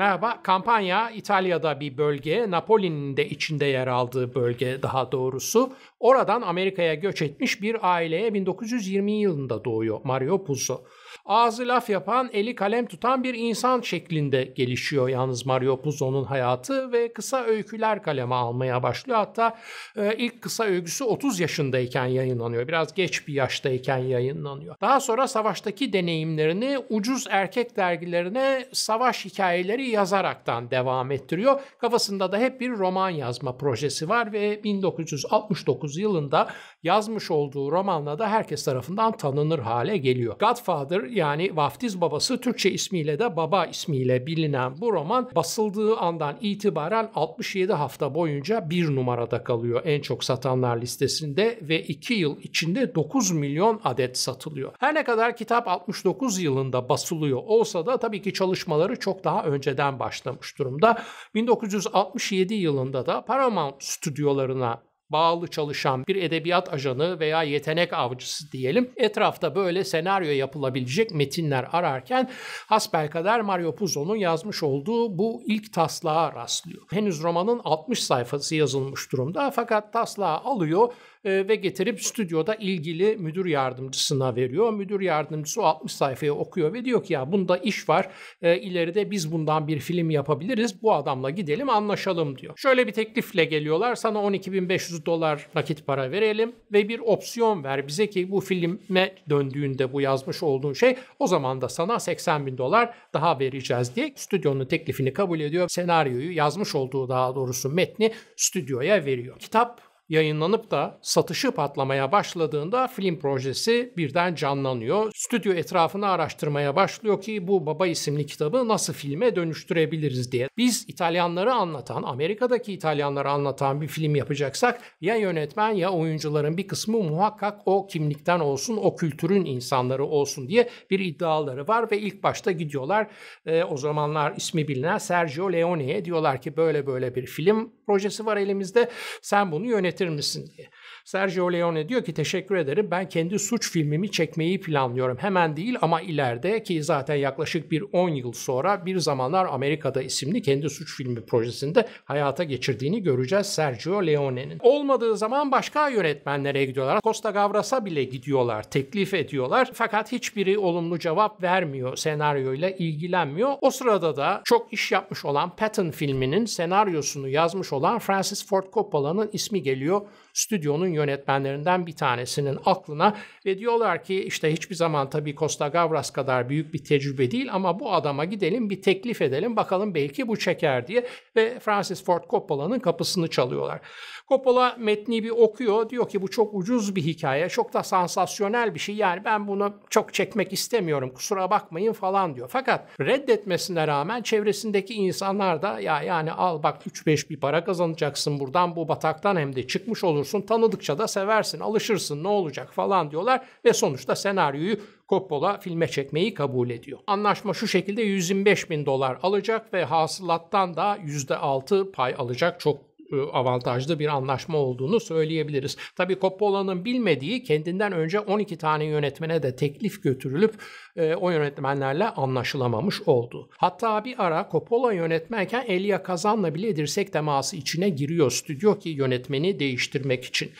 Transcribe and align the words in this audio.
Merhaba, 0.00 0.42
kampanya 0.42 1.10
İtalya'da 1.10 1.80
bir 1.80 1.96
bölge, 1.96 2.50
Napoli'nin 2.50 3.16
de 3.16 3.28
içinde 3.28 3.64
yer 3.64 3.86
aldığı 3.86 4.34
bölge 4.34 4.82
daha 4.82 5.12
doğrusu. 5.12 5.72
Oradan 6.00 6.42
Amerika'ya 6.42 6.94
göç 6.94 7.22
etmiş 7.22 7.62
bir 7.62 7.76
aileye 7.82 8.34
1920 8.34 9.12
yılında 9.12 9.64
doğuyor 9.64 10.00
Mario 10.04 10.44
Puzo. 10.44 10.80
Ağzı 11.26 11.68
laf 11.68 11.90
yapan, 11.90 12.30
eli 12.32 12.54
kalem 12.54 12.86
tutan 12.86 13.24
bir 13.24 13.34
insan 13.34 13.80
şeklinde 13.80 14.44
gelişiyor 14.44 15.08
yalnız 15.08 15.46
Mario 15.46 15.82
Puzo'nun 15.82 16.24
hayatı 16.24 16.92
ve 16.92 17.12
kısa 17.12 17.44
öyküler 17.44 18.02
kaleme 18.02 18.34
almaya 18.34 18.82
başlıyor. 18.82 19.18
Hatta 19.18 19.58
e, 19.96 20.14
ilk 20.16 20.42
kısa 20.42 20.64
öyküsü 20.64 21.04
30 21.04 21.40
yaşındayken 21.40 22.06
yayınlanıyor. 22.06 22.68
Biraz 22.68 22.94
geç 22.94 23.28
bir 23.28 23.34
yaştayken 23.34 23.98
yayınlanıyor. 23.98 24.76
Daha 24.80 25.00
sonra 25.00 25.28
savaştaki 25.28 25.92
deneyimlerini 25.92 26.78
ucuz 26.88 27.26
erkek 27.30 27.76
dergilerine 27.76 28.66
savaş 28.72 29.24
hikayeleri 29.24 29.88
yazaraktan 29.88 30.70
devam 30.70 31.10
ettiriyor. 31.10 31.60
Kafasında 31.78 32.32
da 32.32 32.38
hep 32.38 32.60
bir 32.60 32.70
roman 32.70 33.10
yazma 33.10 33.56
projesi 33.56 34.08
var 34.08 34.32
ve 34.32 34.64
1969 34.64 35.89
yılında 35.96 36.48
yazmış 36.82 37.30
olduğu 37.30 37.72
romanla 37.72 38.18
da 38.18 38.28
herkes 38.28 38.64
tarafından 38.64 39.16
tanınır 39.16 39.58
hale 39.58 39.96
geliyor. 39.96 40.38
Godfather 40.38 41.02
yani 41.02 41.56
Vaftiz 41.56 42.00
Babası 42.00 42.40
Türkçe 42.40 42.70
ismiyle 42.70 43.18
de 43.18 43.36
Baba 43.36 43.66
ismiyle 43.66 44.26
bilinen 44.26 44.80
bu 44.80 44.92
roman 44.92 45.30
basıldığı 45.34 45.96
andan 45.96 46.36
itibaren 46.40 47.10
67 47.14 47.72
hafta 47.72 48.14
boyunca 48.14 48.70
bir 48.70 48.96
numarada 48.96 49.44
kalıyor 49.44 49.82
en 49.84 50.00
çok 50.00 50.24
satanlar 50.24 50.80
listesinde 50.80 51.58
ve 51.62 51.82
2 51.82 52.14
yıl 52.14 52.40
içinde 52.40 52.94
9 52.94 53.30
milyon 53.30 53.80
adet 53.84 54.18
satılıyor. 54.18 54.72
Her 54.80 54.94
ne 54.94 55.04
kadar 55.04 55.36
kitap 55.36 55.68
69 55.68 56.42
yılında 56.42 56.88
basılıyor 56.88 57.38
olsa 57.46 57.86
da 57.86 57.96
tabii 57.96 58.22
ki 58.22 58.32
çalışmaları 58.32 58.98
çok 58.98 59.24
daha 59.24 59.44
önceden 59.44 59.98
başlamış 59.98 60.58
durumda. 60.58 61.02
1967 61.34 62.54
yılında 62.54 63.06
da 63.06 63.24
Paramount 63.24 63.82
stüdyolarına 63.82 64.82
bağlı 65.10 65.48
çalışan 65.48 66.06
bir 66.06 66.16
edebiyat 66.16 66.72
ajanı 66.72 67.20
veya 67.20 67.42
yetenek 67.42 67.92
avcısı 67.92 68.52
diyelim 68.52 68.90
etrafta 68.96 69.54
böyle 69.54 69.84
senaryo 69.84 70.30
yapılabilecek 70.30 71.14
metinler 71.14 71.66
ararken 71.72 72.30
hasbelkader 72.66 73.40
Mario 73.40 73.74
Puzo'nun 73.74 74.16
yazmış 74.16 74.62
olduğu 74.62 75.18
bu 75.18 75.42
ilk 75.46 75.72
taslağa 75.72 76.32
rastlıyor. 76.34 76.82
Henüz 76.90 77.22
romanın 77.22 77.60
60 77.64 78.02
sayfası 78.02 78.54
yazılmış 78.54 79.12
durumda 79.12 79.50
fakat 79.50 79.92
taslağı 79.92 80.36
alıyor 80.36 80.92
e, 81.24 81.48
ve 81.48 81.54
getirip 81.54 82.02
stüdyoda 82.02 82.54
ilgili 82.54 83.16
müdür 83.16 83.46
yardımcısına 83.46 84.36
veriyor. 84.36 84.72
Müdür 84.72 85.00
yardımcısı 85.00 85.62
o 85.62 85.64
60 85.64 85.92
sayfayı 85.92 86.34
okuyor 86.34 86.72
ve 86.72 86.84
diyor 86.84 87.04
ki 87.04 87.12
ya 87.12 87.32
bunda 87.32 87.56
iş 87.56 87.88
var. 87.88 88.08
E, 88.42 88.58
ileride 88.58 89.10
biz 89.10 89.32
bundan 89.32 89.68
bir 89.68 89.78
film 89.78 90.10
yapabiliriz. 90.10 90.82
Bu 90.82 90.94
adamla 90.94 91.30
gidelim 91.30 91.70
anlaşalım 91.70 92.38
diyor. 92.38 92.54
Şöyle 92.56 92.86
bir 92.86 92.92
teklifle 92.92 93.44
geliyorlar. 93.44 93.94
Sana 93.94 94.18
12.500 94.18 95.06
dolar 95.06 95.46
nakit 95.54 95.86
para 95.86 96.10
verelim 96.10 96.52
ve 96.72 96.88
bir 96.88 96.98
opsiyon 96.98 97.64
ver 97.64 97.88
bize 97.88 98.10
ki 98.10 98.30
bu 98.30 98.40
filme 98.40 99.14
döndüğünde 99.30 99.92
bu 99.92 100.00
yazmış 100.00 100.42
olduğun 100.42 100.72
şey 100.72 100.96
o 101.18 101.26
zaman 101.26 101.60
da 101.60 101.68
sana 101.68 102.00
80 102.00 102.46
bin 102.46 102.58
dolar 102.58 102.94
daha 103.14 103.38
vereceğiz 103.38 103.96
diye 103.96 104.12
stüdyonun 104.16 104.64
teklifini 104.64 105.12
kabul 105.12 105.40
ediyor. 105.40 105.68
Senaryoyu 105.68 106.36
yazmış 106.36 106.74
olduğu 106.74 107.08
daha 107.08 107.34
doğrusu 107.34 107.70
metni 107.70 108.12
stüdyoya 108.36 109.04
veriyor. 109.04 109.38
Kitap 109.38 109.89
yayınlanıp 110.10 110.70
da 110.70 110.98
satışı 111.02 111.50
patlamaya 111.50 112.12
başladığında 112.12 112.86
film 112.86 113.18
projesi 113.18 113.94
birden 113.96 114.34
canlanıyor. 114.34 115.10
Stüdyo 115.14 115.52
etrafını 115.52 116.08
araştırmaya 116.08 116.76
başlıyor 116.76 117.20
ki 117.20 117.46
bu 117.48 117.66
Baba 117.66 117.86
isimli 117.86 118.26
kitabı 118.26 118.68
nasıl 118.68 118.92
filme 118.92 119.36
dönüştürebiliriz 119.36 120.32
diye. 120.32 120.48
Biz 120.56 120.84
İtalyanları 120.88 121.52
anlatan, 121.52 122.02
Amerika'daki 122.02 122.72
İtalyanları 122.72 123.30
anlatan 123.30 123.80
bir 123.80 123.86
film 123.86 124.16
yapacaksak 124.16 124.80
ya 125.00 125.16
yönetmen 125.16 125.70
ya 125.70 125.90
oyuncuların 125.90 126.56
bir 126.56 126.68
kısmı 126.68 126.98
muhakkak 126.98 127.60
o 127.66 127.86
kimlikten 127.86 128.40
olsun, 128.40 128.76
o 128.82 128.96
kültürün 128.96 129.44
insanları 129.44 130.04
olsun 130.04 130.48
diye 130.48 130.68
bir 130.90 131.00
iddiaları 131.00 131.68
var 131.68 131.90
ve 131.90 131.98
ilk 131.98 132.22
başta 132.22 132.52
gidiyorlar. 132.52 133.06
E, 133.46 133.64
o 133.64 133.76
zamanlar 133.76 134.34
ismi 134.36 134.68
bilinen 134.68 134.98
Sergio 134.98 135.52
Leone'ye 135.52 136.04
diyorlar 136.04 136.40
ki 136.40 136.56
böyle 136.56 136.86
böyle 136.86 137.14
bir 137.14 137.26
film 137.26 137.72
projesi 137.90 138.26
var 138.26 138.36
elimizde. 138.36 138.88
Sen 139.22 139.52
bunu 139.52 139.66
yönetir 139.66 140.08
misin 140.08 140.50
diye. 140.56 140.68
Sergio 141.04 141.52
Leone 141.52 141.88
diyor 141.88 142.04
ki 142.04 142.14
teşekkür 142.14 142.56
ederim 142.56 142.88
ben 142.90 143.08
kendi 143.08 143.38
suç 143.38 143.70
filmimi 143.70 144.10
çekmeyi 144.10 144.60
planlıyorum. 144.60 145.16
Hemen 145.20 145.56
değil 145.56 145.76
ama 145.82 146.00
ileride 146.00 146.62
ki 146.62 146.82
zaten 146.82 147.14
yaklaşık 147.14 147.70
bir 147.70 147.84
10 147.92 148.08
yıl 148.08 148.32
sonra 148.32 148.86
bir 148.86 148.98
zamanlar 148.98 149.46
Amerika'da 149.50 150.02
isimli 150.02 150.42
kendi 150.42 150.70
suç 150.70 150.96
filmi 150.96 151.26
projesinde 151.26 151.88
hayata 152.04 152.44
geçirdiğini 152.44 153.02
göreceğiz 153.02 153.46
Sergio 153.46 154.06
Leone'nin. 154.06 154.58
Olmadığı 154.62 155.16
zaman 155.16 155.52
başka 155.52 155.88
yönetmenlere 155.88 156.64
gidiyorlar. 156.64 157.00
Costa 157.04 157.30
Gavras'a 157.30 157.84
bile 157.84 158.04
gidiyorlar, 158.04 158.70
teklif 158.70 159.14
ediyorlar. 159.14 159.70
Fakat 159.74 160.12
hiçbiri 160.12 160.58
olumlu 160.58 160.98
cevap 160.98 161.42
vermiyor, 161.42 161.96
senaryoyla 161.96 162.70
ilgilenmiyor. 162.70 163.52
O 163.60 163.70
sırada 163.70 164.16
da 164.16 164.42
çok 164.44 164.72
iş 164.72 164.92
yapmış 164.92 165.24
olan 165.24 165.56
Patton 165.56 165.90
filminin 165.90 166.44
senaryosunu 166.44 167.28
yazmış 167.28 167.72
olan 167.72 167.79
Francis 167.98 168.46
Ford 168.46 168.64
Coppola'nın 168.72 169.30
ismi 169.32 169.62
geliyor 169.62 170.00
stüdyonun 170.40 170.88
yönetmenlerinden 170.88 171.86
bir 171.86 171.96
tanesinin 171.96 172.58
aklına 172.64 173.16
ve 173.46 173.58
diyorlar 173.58 174.04
ki 174.04 174.24
işte 174.24 174.52
hiçbir 174.52 174.74
zaman 174.74 175.10
tabii 175.10 175.36
Costa 175.36 175.68
Gavras 175.68 176.10
kadar 176.10 176.48
büyük 176.48 176.74
bir 176.74 176.84
tecrübe 176.84 177.30
değil 177.30 177.48
ama 177.52 177.80
bu 177.80 177.92
adama 177.92 178.24
gidelim 178.24 178.70
bir 178.70 178.82
teklif 178.82 179.22
edelim 179.22 179.56
bakalım 179.56 179.94
belki 179.94 180.28
bu 180.28 180.38
çeker 180.38 180.86
diye 180.86 181.06
ve 181.36 181.58
Francis 181.58 182.04
Ford 182.04 182.24
Coppola'nın 182.30 182.78
kapısını 182.78 183.30
çalıyorlar. 183.30 183.80
Coppola 184.28 184.76
metni 184.78 185.24
bir 185.24 185.30
okuyor 185.30 185.90
diyor 185.90 186.08
ki 186.08 186.22
bu 186.22 186.30
çok 186.30 186.54
ucuz 186.54 186.96
bir 186.96 187.02
hikaye 187.02 187.48
çok 187.48 187.74
da 187.74 187.82
sansasyonel 187.82 188.74
bir 188.74 188.78
şey 188.78 188.94
yani 188.94 189.24
ben 189.24 189.48
bunu 189.48 189.74
çok 189.90 190.14
çekmek 190.14 190.52
istemiyorum 190.52 191.10
kusura 191.14 191.50
bakmayın 191.50 191.92
falan 191.92 192.36
diyor. 192.36 192.48
Fakat 192.52 193.00
reddetmesine 193.00 193.86
rağmen 193.86 194.22
çevresindeki 194.22 194.94
insanlar 194.94 195.62
da 195.62 195.80
ya 195.80 196.02
yani 196.02 196.32
al 196.32 196.62
bak 196.62 196.86
3-5 196.86 197.30
bir 197.30 197.40
para 197.40 197.64
kazanacaksın 197.64 198.40
buradan 198.40 198.76
bu 198.76 198.88
bataktan 198.88 199.36
hem 199.36 199.56
de 199.56 199.66
çıkmış 199.66 200.04
olursun 200.04 200.29
tanıdıkça 200.40 200.98
da 200.98 201.08
seversin 201.08 201.60
alışırsın 201.60 202.24
ne 202.24 202.28
olacak 202.28 202.72
falan 202.74 203.10
diyorlar 203.10 203.46
ve 203.64 203.72
sonuçta 203.72 204.16
senaryoyu 204.16 204.76
Coppola 205.08 205.58
filme 205.58 205.88
çekmeyi 205.88 206.34
kabul 206.34 206.70
ediyor. 206.70 206.98
Anlaşma 207.06 207.54
şu 207.54 207.68
şekilde 207.68 208.02
125 208.02 208.70
bin 208.70 208.86
dolar 208.86 209.18
alacak 209.22 209.72
ve 209.72 209.84
hasılattan 209.84 210.76
da 210.76 210.96
%6 210.96 211.92
pay 211.92 212.14
alacak. 212.18 212.60
Çok 212.60 212.89
avantajlı 213.32 213.98
bir 213.98 214.06
anlaşma 214.06 214.58
olduğunu 214.58 215.00
söyleyebiliriz. 215.00 215.76
Tabii 215.96 216.18
Coppola'nın 216.20 216.84
bilmediği 216.84 217.42
kendinden 217.42 217.92
önce 217.92 218.20
12 218.20 218.58
tane 218.58 218.84
yönetmene 218.84 219.42
de 219.42 219.56
teklif 219.56 220.02
götürülüp 220.02 220.54
e, 220.96 221.14
o 221.14 221.30
yönetmenlerle 221.30 222.08
anlaşılamamış 222.08 223.02
oldu. 223.02 223.48
Hatta 223.58 224.04
bir 224.04 224.24
ara 224.24 224.48
Coppola 224.52 224.92
yönetmenken 224.92 225.64
Elia 225.66 226.02
Kazan'la 226.02 226.54
bile 226.54 226.76
dirsek 226.76 227.12
teması 227.12 227.56
içine 227.56 227.88
giriyor 227.88 228.30
stüdyo 228.30 228.78
ki 228.78 228.88
yönetmeni 228.88 229.60
değiştirmek 229.60 230.24
için. 230.24 230.52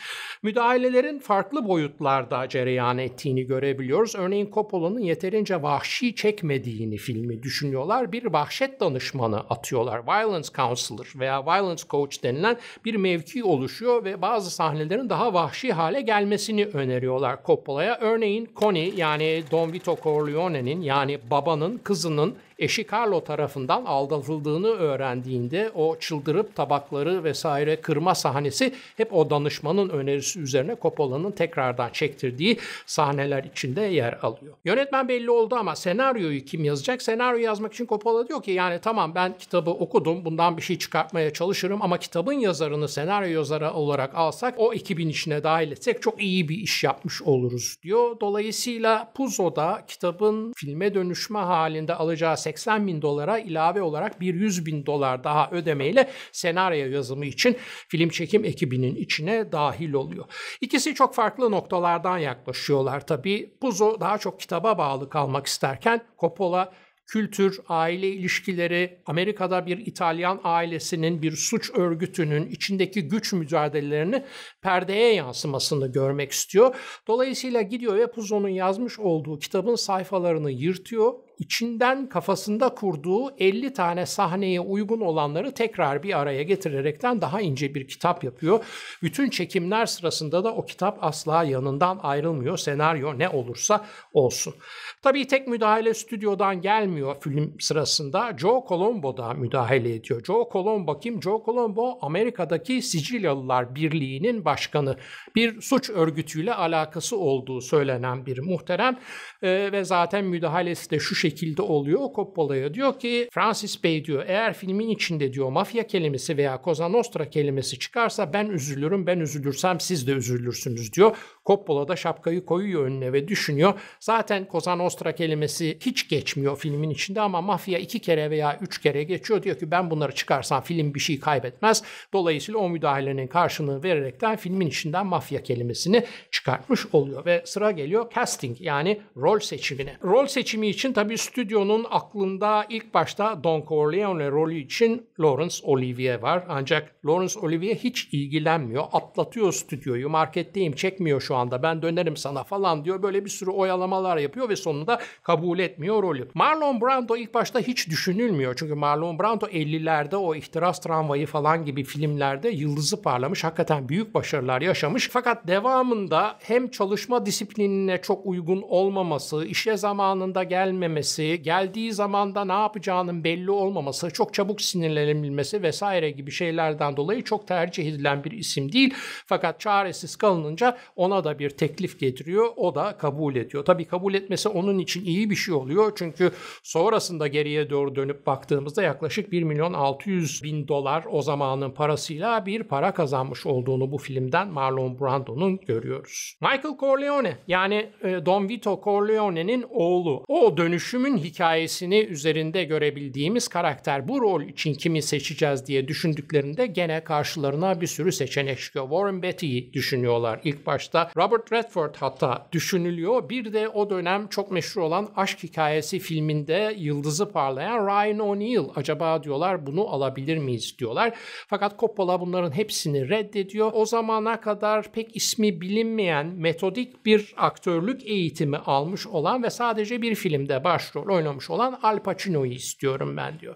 Müdahalelerin 0.43 1.19
farklı 1.19 1.67
boyutlarda 1.67 2.49
cereyan 2.49 2.97
ettiğini 2.97 3.43
görebiliyoruz. 3.43 4.15
Örneğin 4.15 4.51
Coppola'nın 4.51 4.99
yeterince 4.99 5.61
vahşi 5.61 6.15
çekmediğini 6.15 6.97
filmi 6.97 7.43
düşünüyorlar. 7.43 8.11
Bir 8.11 8.25
vahşet 8.25 8.79
danışmanı 8.79 9.39
atıyorlar. 9.39 10.07
Violence 10.07 10.49
Counselor 10.55 11.13
veya 11.15 11.45
Violence 11.45 11.83
Coach 11.89 12.23
denilen 12.23 12.40
bir 12.85 12.95
mevki 12.95 13.43
oluşuyor 13.43 14.03
ve 14.03 14.21
bazı 14.21 14.51
sahnelerin 14.51 15.09
daha 15.09 15.33
vahşi 15.33 15.73
hale 15.73 16.01
gelmesini 16.01 16.65
öneriyorlar 16.65 17.39
Coppola'ya. 17.45 17.97
Örneğin 18.01 18.49
Connie 18.55 18.93
yani 18.95 19.43
Don 19.51 19.73
Vito 19.73 19.97
Corleone'nin 20.03 20.81
yani 20.81 21.19
babanın 21.31 21.77
kızının 21.77 22.35
eşi 22.61 22.87
Carlo 22.91 23.23
tarafından 23.23 23.85
aldatıldığını 23.85 24.67
öğrendiğinde 24.67 25.71
o 25.75 25.95
çıldırıp 25.99 26.55
tabakları 26.55 27.23
vesaire 27.23 27.81
kırma 27.81 28.15
sahnesi 28.15 28.73
hep 28.97 29.13
o 29.13 29.29
danışmanın 29.29 29.89
önerisi 29.89 30.39
üzerine 30.39 30.75
Coppola'nın 30.81 31.31
tekrardan 31.31 31.89
çektirdiği 31.89 32.57
sahneler 32.85 33.43
içinde 33.43 33.81
yer 33.81 34.19
alıyor. 34.21 34.55
Yönetmen 34.65 35.07
belli 35.07 35.31
oldu 35.31 35.55
ama 35.55 35.75
senaryoyu 35.75 36.45
kim 36.45 36.63
yazacak? 36.63 37.01
Senaryo 37.01 37.39
yazmak 37.39 37.73
için 37.73 37.85
Coppola 37.85 38.27
diyor 38.27 38.43
ki 38.43 38.51
yani 38.51 38.79
tamam 38.79 39.15
ben 39.15 39.37
kitabı 39.37 39.69
okudum 39.69 40.25
bundan 40.25 40.57
bir 40.57 40.61
şey 40.61 40.77
çıkartmaya 40.77 41.33
çalışırım 41.33 41.81
ama 41.81 41.97
kitabın 41.97 42.33
yazarını 42.33 42.87
senaryo 42.87 43.29
yazarı 43.29 43.71
olarak 43.73 44.15
alsak 44.15 44.55
o 44.57 44.73
ekibin 44.73 45.09
içine 45.09 45.43
dahil 45.43 45.71
etsek 45.71 46.01
çok 46.01 46.21
iyi 46.21 46.49
bir 46.49 46.57
iş 46.57 46.83
yapmış 46.83 47.21
oluruz 47.21 47.75
diyor. 47.83 48.19
Dolayısıyla 48.19 49.11
Puzo'da 49.15 49.83
kitabın 49.87 50.53
filme 50.55 50.93
dönüşme 50.93 51.39
halinde 51.39 51.95
alacağı 51.95 52.37
80 52.51 52.87
bin 52.87 53.01
dolara 53.01 53.39
ilave 53.39 53.81
olarak 53.81 54.21
bir 54.21 54.33
100 54.33 54.65
bin 54.65 54.85
dolar 54.85 55.23
daha 55.23 55.49
ödemeyle 55.51 56.09
senaryo 56.31 56.89
yazımı 56.89 57.25
için 57.25 57.57
film 57.87 58.09
çekim 58.09 58.45
ekibinin 58.45 58.95
içine 58.95 59.51
dahil 59.51 59.93
oluyor. 59.93 60.25
İkisi 60.61 60.95
çok 60.95 61.15
farklı 61.15 61.51
noktalardan 61.51 62.17
yaklaşıyorlar 62.17 63.07
tabii. 63.07 63.57
Puzo 63.61 63.99
daha 63.99 64.17
çok 64.17 64.39
kitaba 64.39 64.77
bağlı 64.77 65.09
kalmak 65.09 65.47
isterken 65.47 66.01
Coppola 66.19 66.73
kültür, 67.11 67.59
aile 67.67 68.07
ilişkileri, 68.07 69.01
Amerika'da 69.05 69.65
bir 69.65 69.77
İtalyan 69.77 70.39
ailesinin, 70.43 71.21
bir 71.21 71.31
suç 71.31 71.71
örgütünün 71.73 72.47
içindeki 72.47 73.07
güç 73.07 73.33
mücadelelerini 73.33 74.23
perdeye 74.61 75.13
yansımasını 75.13 75.91
görmek 75.91 76.31
istiyor. 76.31 76.75
Dolayısıyla 77.07 77.61
gidiyor 77.61 77.97
ve 77.97 78.11
Puzo'nun 78.11 78.49
yazmış 78.49 78.99
olduğu 78.99 79.39
kitabın 79.39 79.75
sayfalarını 79.75 80.51
yırtıyor 80.51 81.13
içinden 81.39 82.09
kafasında 82.09 82.69
kurduğu 82.69 83.37
50 83.37 83.73
tane 83.73 84.05
sahneye 84.05 84.59
uygun 84.59 85.01
olanları 85.01 85.53
tekrar 85.53 86.03
bir 86.03 86.19
araya 86.19 86.43
getirerekten 86.43 87.21
daha 87.21 87.41
ince 87.41 87.75
bir 87.75 87.87
kitap 87.87 88.23
yapıyor. 88.23 88.65
Bütün 89.03 89.29
çekimler 89.29 89.85
sırasında 89.85 90.43
da 90.43 90.53
o 90.53 90.65
kitap 90.65 90.97
asla 91.01 91.43
yanından 91.43 91.99
ayrılmıyor. 92.03 92.57
Senaryo 92.57 93.19
ne 93.19 93.29
olursa 93.29 93.85
olsun. 94.13 94.53
Tabii 95.01 95.27
tek 95.27 95.47
müdahale 95.47 95.93
stüdyodan 95.93 96.61
gelmiyor 96.61 97.15
film 97.21 97.55
sırasında. 97.59 98.37
Joe 98.37 98.65
Colombo 98.67 99.17
da 99.17 99.33
müdahale 99.33 99.95
ediyor. 99.95 100.23
Joe 100.23 100.49
Colombo 100.53 100.99
kim? 100.99 101.21
Joe 101.21 101.43
Colombo 101.45 101.99
Amerika'daki 102.01 102.81
Sicilyalılar 102.81 103.75
Birliği'nin 103.75 104.45
başkanı. 104.45 104.97
Bir 105.35 105.61
suç 105.61 105.89
örgütüyle 105.89 106.53
alakası 106.53 107.17
olduğu 107.17 107.61
söylenen 107.61 108.25
bir 108.25 108.39
muhterem 108.39 108.99
ee, 109.41 109.69
ve 109.71 109.83
zaten 109.83 110.25
müdahalesi 110.25 110.91
de 110.91 110.99
şu 110.99 111.15
şekilde 111.15 111.30
oluyor. 111.61 111.99
Coppola'ya 112.15 112.73
diyor 112.73 112.99
ki 112.99 113.29
Francis 113.31 113.83
Bey 113.83 114.05
diyor 114.05 114.23
eğer 114.27 114.53
filmin 114.53 114.89
içinde 114.89 115.33
diyor 115.33 115.49
mafya 115.49 115.87
kelimesi 115.87 116.37
veya 116.37 116.61
Cosa 116.65 116.89
Nostra 116.89 117.29
kelimesi 117.29 117.79
çıkarsa 117.79 118.33
ben 118.33 118.45
üzülürüm 118.45 119.07
ben 119.07 119.19
üzülürsem 119.19 119.79
siz 119.79 120.07
de 120.07 120.11
üzülürsünüz 120.11 120.93
diyor. 120.93 121.17
Coppola 121.45 121.87
da 121.87 121.95
şapkayı 121.95 122.45
koyuyor 122.45 122.85
önüne 122.85 123.13
ve 123.13 123.27
düşünüyor. 123.27 123.73
Zaten 123.99 124.47
Cosa 124.51 124.75
Nostra 124.75 125.15
kelimesi 125.15 125.77
hiç 125.81 126.09
geçmiyor 126.09 126.57
filmin 126.57 126.89
içinde 126.89 127.21
ama 127.21 127.41
mafya 127.41 127.79
iki 127.79 127.99
kere 127.99 128.29
veya 128.29 128.59
üç 128.61 128.81
kere 128.81 129.03
geçiyor. 129.03 129.43
Diyor 129.43 129.59
ki 129.59 129.71
ben 129.71 129.91
bunları 129.91 130.15
çıkarsam 130.15 130.63
film 130.63 130.93
bir 130.93 130.99
şey 130.99 131.19
kaybetmez. 131.19 131.83
Dolayısıyla 132.13 132.59
o 132.59 132.69
müdahalenin 132.69 133.27
karşılığını 133.27 133.83
vererekten 133.83 134.35
filmin 134.35 134.67
içinden 134.67 135.05
mafya 135.05 135.43
kelimesini 135.43 136.05
çıkartmış 136.31 136.85
oluyor. 136.93 137.25
Ve 137.25 137.41
sıra 137.45 137.71
geliyor 137.71 138.11
casting 138.15 138.61
yani 138.61 139.01
rol 139.17 139.39
seçimine. 139.39 139.97
Rol 140.03 140.25
seçimi 140.25 140.67
için 140.67 140.93
tabii 140.93 141.17
stüdyonun 141.17 141.85
aklında 141.89 142.65
ilk 142.69 142.93
başta 142.93 143.43
Don 143.43 143.65
Corleone 143.67 144.31
rolü 144.31 144.57
için 144.57 145.09
Laurence 145.19 145.55
Olivier 145.63 146.19
var. 146.19 146.43
Ancak 146.49 147.05
Laurence 147.05 147.39
Olivier 147.39 147.75
hiç 147.75 148.09
ilgilenmiyor. 148.11 148.83
Atlatıyor 148.91 149.53
stüdyoyu. 149.53 150.09
Marketteyim 150.09 150.73
çekmiyor 150.73 151.21
şu 151.21 151.30
anda 151.35 151.63
ben 151.63 151.81
dönerim 151.81 152.17
sana 152.17 152.43
falan 152.43 152.85
diyor. 152.85 153.03
Böyle 153.03 153.25
bir 153.25 153.29
sürü 153.29 153.51
oyalamalar 153.51 154.17
yapıyor 154.17 154.49
ve 154.49 154.55
sonunda 154.55 154.99
kabul 155.23 155.59
etmiyor 155.59 156.03
rolü. 156.03 156.27
Marlon 156.33 156.81
Brando 156.81 157.17
ilk 157.17 157.33
başta 157.33 157.59
hiç 157.59 157.89
düşünülmüyor. 157.89 158.55
Çünkü 158.57 158.75
Marlon 158.75 159.19
Brando 159.19 159.45
50'lerde 159.45 160.15
o 160.15 160.35
ihtiras 160.35 160.79
tramvayı 160.79 161.27
falan 161.27 161.65
gibi 161.65 161.83
filmlerde 161.83 162.49
yıldızı 162.49 163.01
parlamış. 163.01 163.43
Hakikaten 163.43 163.89
büyük 163.89 164.13
başarılar 164.13 164.61
yaşamış. 164.61 165.09
Fakat 165.11 165.47
devamında 165.47 166.35
hem 166.39 166.67
çalışma 166.71 167.25
disiplinine 167.25 168.01
çok 168.01 168.25
uygun 168.25 168.61
olmaması, 168.61 169.45
işe 169.45 169.77
zamanında 169.77 170.43
gelmemesi, 170.43 171.41
geldiği 171.41 171.93
zamanda 171.93 172.45
ne 172.45 172.53
yapacağının 172.53 173.23
belli 173.23 173.51
olmaması, 173.51 174.11
çok 174.11 174.33
çabuk 174.33 174.61
sinirlenebilmesi 174.61 175.63
vesaire 175.63 176.11
gibi 176.11 176.31
şeylerden 176.31 176.97
dolayı 176.97 177.23
çok 177.23 177.47
tercih 177.47 177.87
edilen 177.87 178.23
bir 178.23 178.31
isim 178.31 178.71
değil. 178.71 178.93
Fakat 179.25 179.59
çaresiz 179.59 180.15
kalınınca 180.15 180.77
ona 180.95 181.20
da 181.23 181.39
bir 181.39 181.49
teklif 181.49 181.99
getiriyor. 181.99 182.47
O 182.55 182.75
da 182.75 182.97
kabul 182.97 183.35
ediyor. 183.35 183.65
Tabii 183.65 183.85
kabul 183.85 184.13
etmesi 184.13 184.49
onun 184.49 184.79
için 184.79 185.05
iyi 185.05 185.29
bir 185.29 185.35
şey 185.35 185.53
oluyor. 185.53 185.91
Çünkü 185.95 186.31
sonrasında 186.63 187.27
geriye 187.27 187.69
doğru 187.69 187.95
dönüp 187.95 188.25
baktığımızda 188.25 188.83
yaklaşık 188.83 189.31
1 189.31 189.43
milyon 189.43 189.73
600 189.73 190.43
bin 190.43 190.67
dolar 190.67 191.03
o 191.11 191.21
zamanın 191.21 191.71
parasıyla 191.71 192.45
bir 192.45 192.63
para 192.63 192.93
kazanmış 192.93 193.45
olduğunu 193.45 193.91
bu 193.91 193.97
filmden 193.97 194.47
Marlon 194.47 194.99
Brando'nun 194.99 195.59
görüyoruz. 195.67 196.37
Michael 196.41 196.77
Corleone 196.79 197.37
yani 197.47 197.89
e, 198.03 198.25
Don 198.25 198.49
Vito 198.49 198.81
Corleone'nin 198.83 199.65
oğlu. 199.69 200.23
O 200.27 200.57
dönüşümün 200.57 201.17
hikayesini 201.17 201.99
üzerinde 201.99 202.63
görebildiğimiz 202.63 203.47
karakter. 203.47 204.07
Bu 204.07 204.21
rol 204.21 204.41
için 204.41 204.73
kimi 204.73 205.01
seçeceğiz 205.01 205.67
diye 205.67 205.87
düşündüklerinde 205.87 206.67
gene 206.67 207.03
karşılarına 207.03 207.81
bir 207.81 207.87
sürü 207.87 208.11
seçenek 208.11 208.59
çıkıyor. 208.59 208.89
Warren 208.89 209.21
Beatty'yi 209.21 209.73
düşünüyorlar 209.73 210.39
ilk 210.43 210.65
başta. 210.65 211.10
Robert 211.17 211.51
Redford 211.51 211.95
hatta 211.99 212.47
düşünülüyor. 212.51 213.29
Bir 213.29 213.53
de 213.53 213.69
o 213.69 213.89
dönem 213.89 214.27
çok 214.27 214.51
meşhur 214.51 214.81
olan 214.81 215.09
Aşk 215.15 215.43
Hikayesi 215.43 215.99
filminde 215.99 216.75
yıldızı 216.77 217.31
parlayan 217.31 217.87
Ryan 217.87 218.19
O'Neal. 218.19 218.69
Acaba 218.75 219.23
diyorlar 219.23 219.65
bunu 219.65 219.87
alabilir 219.87 220.37
miyiz 220.37 220.75
diyorlar. 220.79 221.17
Fakat 221.47 221.79
Coppola 221.79 222.19
bunların 222.21 222.51
hepsini 222.51 223.09
reddediyor. 223.09 223.71
O 223.73 223.85
zamana 223.85 224.41
kadar 224.41 224.91
pek 224.91 225.15
ismi 225.15 225.61
bilinmeyen 225.61 226.27
metodik 226.27 227.05
bir 227.05 227.33
aktörlük 227.37 228.07
eğitimi 228.07 228.57
almış 228.57 229.07
olan 229.07 229.43
ve 229.43 229.49
sadece 229.49 230.01
bir 230.01 230.15
filmde 230.15 230.63
başrol 230.63 231.15
oynamış 231.15 231.49
olan 231.49 231.79
Al 231.83 231.99
Pacino'yu 231.99 232.51
istiyorum 232.51 233.17
ben 233.17 233.39
diyor. 233.39 233.55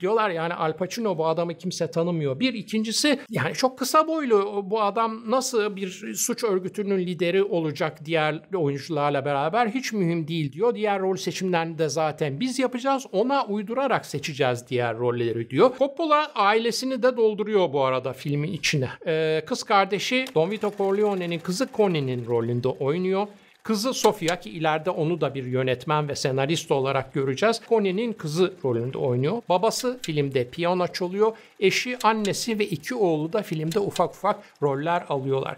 Diyorlar 0.00 0.30
yani 0.30 0.54
Al 0.54 0.76
Pacino 0.76 1.18
bu 1.18 1.26
adamı 1.26 1.54
kimse 1.54 1.90
tanımıyor. 1.90 2.40
Bir 2.40 2.54
ikincisi 2.54 3.20
yani 3.30 3.54
çok 3.54 3.78
kısa 3.78 4.08
boylu 4.08 4.62
bu 4.70 4.82
adam 4.82 5.30
nasıl 5.30 5.76
bir 5.76 6.14
suç 6.14 6.44
örgütünün 6.44 6.93
örgütünün 6.94 7.06
lideri 7.06 7.42
olacak 7.42 8.04
diğer 8.04 8.40
oyuncularla 8.54 9.24
beraber 9.24 9.66
hiç 9.66 9.92
mühim 9.92 10.28
değil 10.28 10.52
diyor. 10.52 10.74
Diğer 10.74 11.00
rol 11.00 11.16
seçimlerini 11.16 11.78
de 11.78 11.88
zaten 11.88 12.40
biz 12.40 12.58
yapacağız. 12.58 13.06
Ona 13.12 13.46
uydurarak 13.46 14.06
seçeceğiz 14.06 14.64
diğer 14.68 14.98
rolleri 14.98 15.50
diyor. 15.50 15.70
Coppola 15.78 16.32
ailesini 16.34 17.02
de 17.02 17.16
dolduruyor 17.16 17.72
bu 17.72 17.84
arada 17.84 18.12
filmin 18.12 18.52
içine. 18.52 18.88
Ee, 19.06 19.42
kız 19.46 19.62
kardeşi 19.62 20.24
Don 20.34 20.50
Vito 20.50 20.72
Corleone'nin 20.78 21.38
kızı 21.38 21.68
Connie'nin 21.76 22.26
rolünde 22.26 22.68
oynuyor. 22.68 23.26
Kızı 23.64 23.94
Sofia 23.94 24.40
ki 24.40 24.50
ileride 24.50 24.90
onu 24.90 25.20
da 25.20 25.34
bir 25.34 25.44
yönetmen 25.44 26.08
ve 26.08 26.14
senarist 26.14 26.70
olarak 26.70 27.14
göreceğiz. 27.14 27.60
Connie'nin 27.68 28.12
kızı 28.12 28.54
rolünde 28.64 28.98
oynuyor. 28.98 29.42
Babası 29.48 29.98
filmde 30.02 30.48
piyano 30.48 30.86
çalıyor. 30.86 31.32
Eşi, 31.60 31.98
annesi 32.02 32.58
ve 32.58 32.66
iki 32.66 32.94
oğlu 32.94 33.32
da 33.32 33.42
filmde 33.42 33.80
ufak 33.80 34.10
ufak 34.10 34.36
roller 34.62 35.04
alıyorlar. 35.08 35.56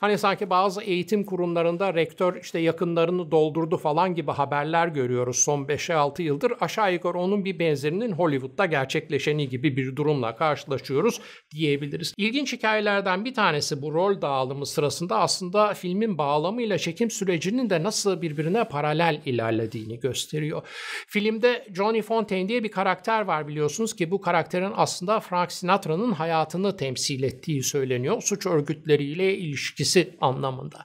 Hani 0.00 0.18
sanki 0.18 0.50
bazı 0.50 0.82
eğitim 0.82 1.24
kurumlarında 1.24 1.94
rektör 1.94 2.40
işte 2.42 2.58
yakınlarını 2.58 3.30
doldurdu 3.30 3.76
falan 3.76 4.14
gibi 4.14 4.30
haberler 4.30 4.88
görüyoruz 4.88 5.36
son 5.36 5.64
5-6 5.64 6.22
yıldır. 6.22 6.52
Aşağı 6.60 6.92
yukarı 6.92 7.18
onun 7.18 7.44
bir 7.44 7.58
benzerinin 7.58 8.12
Hollywood'da 8.12 8.66
gerçekleşeni 8.66 9.48
gibi 9.48 9.76
bir 9.76 9.96
durumla 9.96 10.36
karşılaşıyoruz 10.36 11.20
diyebiliriz. 11.50 12.14
İlginç 12.16 12.52
hikayelerden 12.52 13.24
bir 13.24 13.34
tanesi 13.34 13.82
bu 13.82 13.94
rol 13.94 14.20
dağılımı 14.20 14.66
sırasında 14.66 15.18
aslında 15.18 15.74
filmin 15.74 16.18
bağlamıyla 16.18 16.78
çekim 16.78 17.10
sürecinin 17.46 17.70
de 17.70 17.82
nasıl 17.82 18.22
birbirine 18.22 18.64
paralel 18.64 19.20
ilerlediğini 19.24 20.00
gösteriyor. 20.00 20.62
Filmde 21.08 21.66
Johnny 21.74 22.02
Fontaine 22.02 22.48
diye 22.48 22.64
bir 22.64 22.70
karakter 22.70 23.20
var 23.20 23.48
biliyorsunuz 23.48 23.96
ki 23.96 24.10
bu 24.10 24.20
karakterin 24.20 24.72
aslında 24.76 25.20
Frank 25.20 25.52
Sinatra'nın 25.52 26.12
hayatını 26.12 26.76
temsil 26.76 27.22
ettiği 27.22 27.62
söyleniyor. 27.62 28.22
Suç 28.22 28.46
örgütleriyle 28.46 29.38
ilişkisi 29.38 30.16
anlamında. 30.20 30.84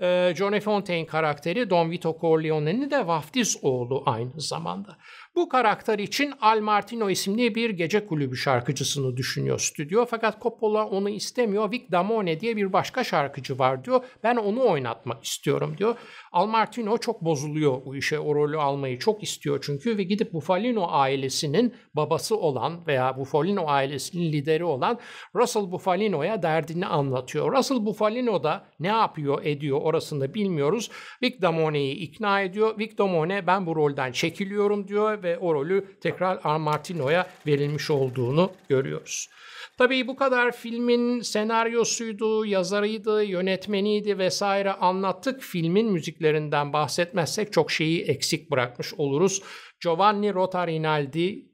Ee, 0.00 0.34
Johnny 0.36 0.60
Fontaine 0.60 1.06
karakteri 1.06 1.70
Don 1.70 1.90
Vito 1.90 2.18
Corleone'nin 2.20 2.90
de 2.90 3.06
vaftiz 3.06 3.56
oğlu 3.62 4.02
aynı 4.06 4.40
zamanda. 4.40 4.98
Bu 5.36 5.48
karakter 5.48 5.98
için 5.98 6.32
Al 6.40 6.60
Martino 6.60 7.10
isimli 7.10 7.54
bir 7.54 7.70
gece 7.70 8.06
kulübü 8.06 8.36
şarkıcısını 8.36 9.16
düşünüyor 9.16 9.58
stüdyo. 9.58 10.06
Fakat 10.10 10.42
Coppola 10.42 10.86
onu 10.86 11.08
istemiyor. 11.08 11.70
Vic 11.70 11.84
Damone 11.92 12.40
diye 12.40 12.56
bir 12.56 12.72
başka 12.72 13.04
şarkıcı 13.04 13.58
var 13.58 13.84
diyor. 13.84 14.04
Ben 14.22 14.36
onu 14.36 14.68
oynatmak 14.68 15.24
istiyorum 15.24 15.74
diyor. 15.78 15.96
Al 16.32 16.46
Martino 16.46 16.98
çok 16.98 17.24
bozuluyor 17.24 17.84
bu 17.84 17.96
işe. 17.96 18.18
O 18.18 18.34
rolü 18.34 18.58
almayı 18.58 18.98
çok 18.98 19.22
istiyor 19.22 19.64
çünkü 19.66 19.98
ve 19.98 20.02
gidip 20.02 20.32
Bufalino 20.32 20.86
ailesinin 20.88 21.74
babası 21.94 22.36
olan 22.36 22.86
veya 22.86 23.18
Bufalino 23.18 23.66
ailesinin 23.66 24.32
lideri 24.32 24.64
olan 24.64 24.98
Russell 25.34 25.72
Bufalino'ya 25.72 26.42
derdini 26.42 26.86
anlatıyor. 26.86 27.52
Russell 27.52 27.86
Bufalino 27.86 28.42
da 28.42 28.66
ne 28.80 28.88
yapıyor 28.88 29.44
ediyor 29.44 29.80
orasını 29.82 30.34
bilmiyoruz. 30.34 30.90
Vic 31.22 31.42
Damone'yi 31.42 31.94
ikna 31.94 32.40
ediyor. 32.40 32.78
Vic 32.78 32.98
Damone 32.98 33.46
ben 33.46 33.66
bu 33.66 33.76
rolden 33.76 34.12
çekiliyorum 34.12 34.88
diyor 34.88 35.21
ve 35.22 35.38
o 35.38 35.54
rolü 35.54 35.84
tekrar 36.00 36.40
Al 36.44 36.58
Martino'ya 36.58 37.26
verilmiş 37.46 37.90
olduğunu 37.90 38.52
görüyoruz. 38.68 39.28
Tabii 39.78 40.06
bu 40.06 40.16
kadar 40.16 40.52
filmin 40.52 41.20
senaryosuydu, 41.20 42.46
yazarıydı, 42.46 43.24
yönetmeniydi 43.24 44.18
vesaire 44.18 44.72
anlattık. 44.72 45.42
Filmin 45.42 45.92
müziklerinden 45.92 46.72
bahsetmezsek 46.72 47.52
çok 47.52 47.70
şeyi 47.70 48.02
eksik 48.02 48.50
bırakmış 48.50 48.94
oluruz. 48.94 49.42
Giovanni 49.80 50.34
Rotarinaldi 50.34 51.51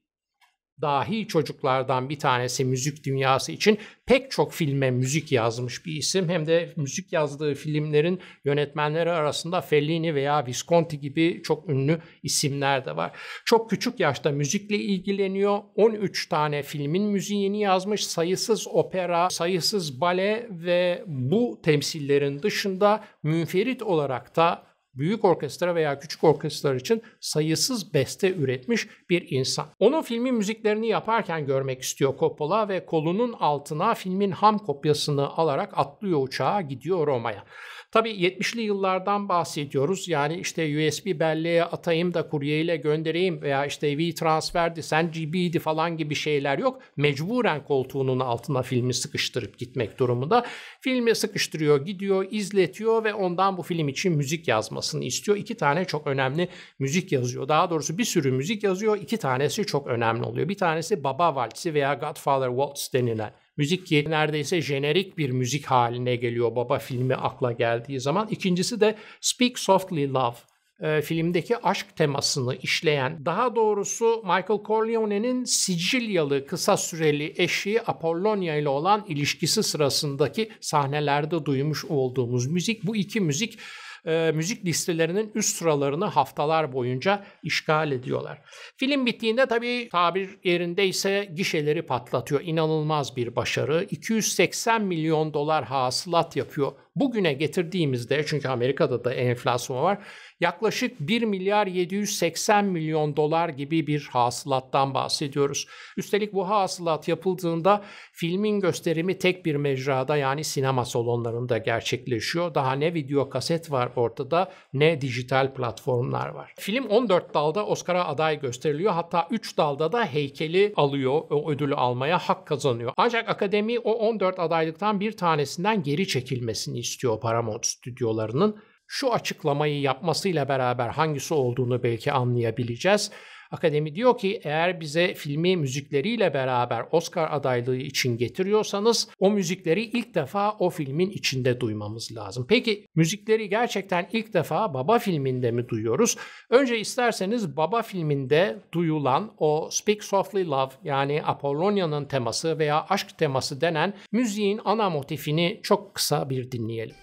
dahi 0.83 1.27
çocuklardan 1.27 2.09
bir 2.09 2.19
tanesi 2.19 2.65
müzik 2.65 3.05
dünyası 3.05 3.53
için 3.53 3.79
pek 4.07 4.31
çok 4.31 4.53
filme 4.53 4.91
müzik 4.91 5.33
yazmış 5.33 5.87
bir 5.87 5.93
isim. 5.93 6.29
Hem 6.29 6.47
de 6.47 6.73
müzik 6.77 7.13
yazdığı 7.13 7.55
filmlerin 7.55 8.21
yönetmenleri 8.45 9.11
arasında 9.11 9.61
Fellini 9.61 10.15
veya 10.15 10.47
Visconti 10.47 11.01
gibi 11.01 11.43
çok 11.43 11.69
ünlü 11.69 11.99
isimler 12.23 12.85
de 12.85 12.97
var. 12.97 13.13
Çok 13.45 13.71
küçük 13.71 14.01
yaşta 14.01 14.31
müzikle 14.31 14.77
ilgileniyor. 14.77 15.59
13 15.75 16.29
tane 16.29 16.63
filmin 16.63 17.03
müziğini 17.03 17.61
yazmış. 17.61 18.07
Sayısız 18.07 18.69
opera, 18.69 19.31
sayısız 19.31 20.01
bale 20.01 20.47
ve 20.51 21.05
bu 21.07 21.61
temsillerin 21.63 22.43
dışında 22.43 23.05
münferit 23.23 23.83
olarak 23.83 24.37
da 24.37 24.68
büyük 24.99 25.25
orkestra 25.25 25.75
veya 25.75 25.99
küçük 25.99 26.25
orkestralar 26.25 26.77
için 26.77 27.03
sayısız 27.21 27.95
beste 27.95 28.35
üretmiş 28.35 28.89
bir 29.11 29.31
insan. 29.31 29.67
Onun 29.79 30.03
filmin 30.03 30.35
müziklerini 30.35 30.89
yaparken 30.89 31.47
görmek 31.47 31.83
istiyor 31.83 32.15
Coppola 32.19 32.69
ve 32.69 32.87
kolunun 32.87 33.33
altına 33.33 33.95
filmin 33.95 34.31
ham 34.31 34.59
kopyasını 34.59 35.29
alarak 35.29 35.79
atlıyor 35.79 36.23
uçağa 36.23 36.61
gidiyor 36.61 37.07
Roma'ya. 37.07 37.45
Tabii 37.91 38.11
70'li 38.11 38.63
yıllardan 38.63 39.29
bahsediyoruz. 39.29 40.09
Yani 40.09 40.37
işte 40.37 40.63
USB 40.63 41.21
belleğe 41.21 41.65
atayım 41.65 42.15
da 42.15 42.29
kuryeyle 42.29 42.77
göndereyim 42.77 43.43
veya 43.43 43.67
işte 43.67 43.99
V-Transfer'di, 43.99 44.83
SendGB'di 44.83 45.59
falan 45.59 45.97
gibi 45.97 46.15
şeyler 46.15 46.59
yok. 46.59 46.83
Mecburen 46.97 47.65
koltuğunun 47.65 48.21
altına 48.21 48.63
filmi 48.63 48.95
sıkıştırıp 48.95 49.59
gitmek 49.59 49.99
durumunda. 49.99 50.47
Filmi 50.81 51.15
sıkıştırıyor, 51.15 51.87
gidiyor, 51.87 52.27
izletiyor 52.31 53.05
ve 53.05 53.15
ondan 53.15 53.57
bu 53.57 53.63
film 53.63 53.89
için 53.89 54.17
müzik 54.17 54.49
yazmasını 54.49 55.05
istiyor. 55.05 55.39
İki 55.39 55.57
tane 55.57 55.85
çok 55.85 56.07
önemli 56.07 56.49
müzik 56.79 57.13
yazıyor. 57.13 57.49
Daha 57.49 57.71
doğrusu 57.71 57.99
bir 57.99 58.05
sürü 58.05 58.31
müzik 58.33 58.63
yazıyor. 58.63 58.97
İki 58.97 59.17
tanesi 59.17 59.67
çok 59.67 59.87
önemli 59.87 60.23
oluyor. 60.23 60.49
Bir 60.49 60.59
tanesi 60.59 61.05
Baba 61.05 61.35
Valsi 61.35 61.75
veya 61.75 61.95
Godfather 61.95 62.49
Waltz 62.49 62.93
denilen 62.93 63.33
Müzik 63.59 63.87
ki 63.87 64.05
neredeyse 64.09 64.63
jenerik 64.63 65.19
bir 65.19 65.31
müzik 65.31 65.67
haline 65.67 66.17
geliyor 66.17 66.57
baba 66.57 66.79
filmi 66.79 67.15
akla 67.15 67.53
geldiği 67.53 68.01
zaman. 68.01 68.29
İkincisi 68.31 68.81
de 68.81 68.97
Speak 69.21 69.59
Softly 69.59 70.13
Love 70.13 70.37
e, 70.81 71.03
filmdeki 71.03 71.57
aşk 71.57 71.97
temasını 71.97 72.57
işleyen, 72.57 73.27
daha 73.27 73.57
doğrusu 73.57 74.23
Michael 74.23 74.63
Corleone'nin 74.67 75.45
Sicilyalı 75.45 76.47
kısa 76.47 76.77
süreli 76.77 77.35
eşi 77.37 77.91
Apollonia 77.91 78.55
ile 78.55 78.69
olan 78.69 79.05
ilişkisi 79.09 79.63
sırasındaki 79.63 80.51
sahnelerde 80.61 81.45
duymuş 81.45 81.85
olduğumuz 81.85 82.47
müzik. 82.47 82.87
Bu 82.87 82.97
iki 82.97 83.21
müzik 83.21 83.59
e, 84.07 84.33
müzik 84.35 84.65
listelerinin 84.65 85.31
üst 85.35 85.57
sıralarını 85.57 86.05
haftalar 86.05 86.73
boyunca 86.73 87.25
işgal 87.43 87.93
ediyorlar. 87.93 88.39
Film 88.77 89.07
bittiğinde 89.07 89.47
tabii 89.47 89.89
tabir 89.93 90.39
yerindeyse 90.45 91.33
gişeleri 91.35 91.83
patlatıyor. 91.83 92.41
İnanılmaz 92.45 93.17
bir 93.17 93.37
başarı. 93.37 93.87
280 93.91 94.83
milyon 94.83 95.35
dolar 95.35 95.65
hasılat 95.65 96.37
yapıyor. 96.37 96.73
Bugüne 96.97 97.33
getirdiğimizde 97.33 98.27
çünkü 98.27 98.49
Amerika'da 98.49 99.05
da 99.05 99.15
enflasyon 99.15 99.83
var 99.83 99.99
yaklaşık 100.41 101.01
1 101.01 101.23
milyar 101.23 101.67
780 101.67 102.65
milyon 102.65 103.17
dolar 103.17 103.49
gibi 103.49 103.87
bir 103.87 104.09
hasılattan 104.13 104.95
bahsediyoruz. 104.95 105.67
Üstelik 105.97 106.33
bu 106.33 106.49
hasılat 106.49 107.09
yapıldığında 107.09 107.85
filmin 108.13 108.61
gösterimi 108.61 109.19
tek 109.19 109.47
bir 109.47 109.57
mecrada 109.57 110.17
yani 110.17 110.45
sinema 110.45 110.85
salonlarında 110.85 111.59
gerçekleşiyor. 111.59 112.55
Daha 112.55 112.73
ne 112.73 112.95
video 112.95 113.29
kaset 113.29 113.71
var 113.71 113.93
ortada 113.97 114.53
ne 114.73 115.01
dijital 115.01 115.55
platformlar 115.55 116.29
var. 116.29 116.55
Film 116.59 116.87
14 116.87 117.35
dalda 117.35 117.67
Oscar'a 117.67 118.05
aday 118.05 118.41
gösteriliyor. 118.41 118.93
Hatta 118.93 119.29
3 119.31 119.59
dalda 119.59 119.93
da 119.93 120.05
heykeli 120.05 120.73
alıyor, 120.77 121.23
o 121.31 121.51
ödülü 121.51 121.75
almaya 121.75 122.19
hak 122.19 122.47
kazanıyor. 122.47 122.93
Ancak 122.97 123.29
akademi 123.29 123.79
o 123.79 123.93
14 123.93 124.39
adaylıktan 124.39 125.01
bir 125.01 125.13
tanesinden 125.13 125.83
geri 125.83 126.09
çekilmesini 126.09 126.79
istiyor 126.79 127.21
Paramount 127.21 127.67
stüdyolarının 127.67 128.61
şu 128.89 129.13
açıklamayı 129.13 129.81
yapmasıyla 129.81 130.49
beraber 130.49 130.89
hangisi 130.89 131.35
olduğunu 131.35 131.83
belki 131.83 132.13
anlayabileceğiz. 132.13 133.11
Akademi 133.51 133.95
diyor 133.95 134.19
ki 134.19 134.41
eğer 134.45 134.81
bize 134.81 135.15
filmi 135.15 135.57
müzikleriyle 135.57 136.35
beraber 136.35 136.85
Oscar 136.93 137.29
adaylığı 137.33 137.77
için 137.77 138.17
getiriyorsanız 138.17 139.09
o 139.19 139.31
müzikleri 139.31 139.83
ilk 139.85 140.15
defa 140.15 140.53
o 140.59 140.71
filmin 140.71 141.11
içinde 141.11 141.61
duymamız 141.61 142.17
lazım. 142.17 142.47
Peki 142.49 142.87
müzikleri 142.95 143.49
gerçekten 143.49 144.09
ilk 144.13 144.35
defa 144.35 144.75
Baba 144.75 144.99
filminde 144.99 145.51
mi 145.51 145.69
duyuyoruz? 145.69 146.17
Önce 146.51 146.79
isterseniz 146.79 147.57
Baba 147.57 147.83
filminde 147.83 148.59
duyulan 148.73 149.33
o 149.39 149.69
Speak 149.73 150.05
Softly 150.05 150.47
Love 150.47 150.73
yani 150.85 151.23
Apollonia'nın 151.25 152.05
teması 152.05 152.59
veya 152.59 152.87
aşk 152.89 153.19
teması 153.19 153.61
denen 153.61 153.95
müziğin 154.13 154.61
ana 154.65 154.91
motifini 154.91 155.61
çok 155.63 155.95
kısa 155.95 156.31
bir 156.31 156.53
dinleyelim. 156.53 156.97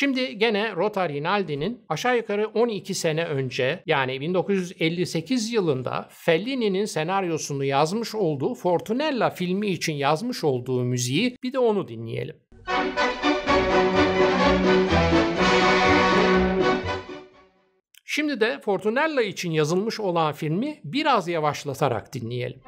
Şimdi 0.00 0.38
gene 0.38 0.76
Rota 0.76 1.08
Rinaldi'nin 1.08 1.84
aşağı 1.88 2.16
yukarı 2.16 2.46
12 2.46 2.94
sene 2.94 3.24
önce 3.24 3.82
yani 3.86 4.20
1958 4.20 5.52
yılında 5.52 6.08
Fellini'nin 6.10 6.84
senaryosunu 6.84 7.64
yazmış 7.64 8.14
olduğu 8.14 8.54
Fortunella 8.54 9.30
filmi 9.30 9.66
için 9.66 9.92
yazmış 9.92 10.44
olduğu 10.44 10.84
müziği 10.84 11.36
bir 11.42 11.52
de 11.52 11.58
onu 11.58 11.88
dinleyelim. 11.88 12.36
Şimdi 18.04 18.40
de 18.40 18.60
Fortunella 18.60 19.22
için 19.22 19.50
yazılmış 19.50 20.00
olan 20.00 20.32
filmi 20.32 20.80
biraz 20.84 21.28
yavaşlatarak 21.28 22.12
dinleyelim. 22.12 22.60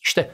İşte 0.00 0.30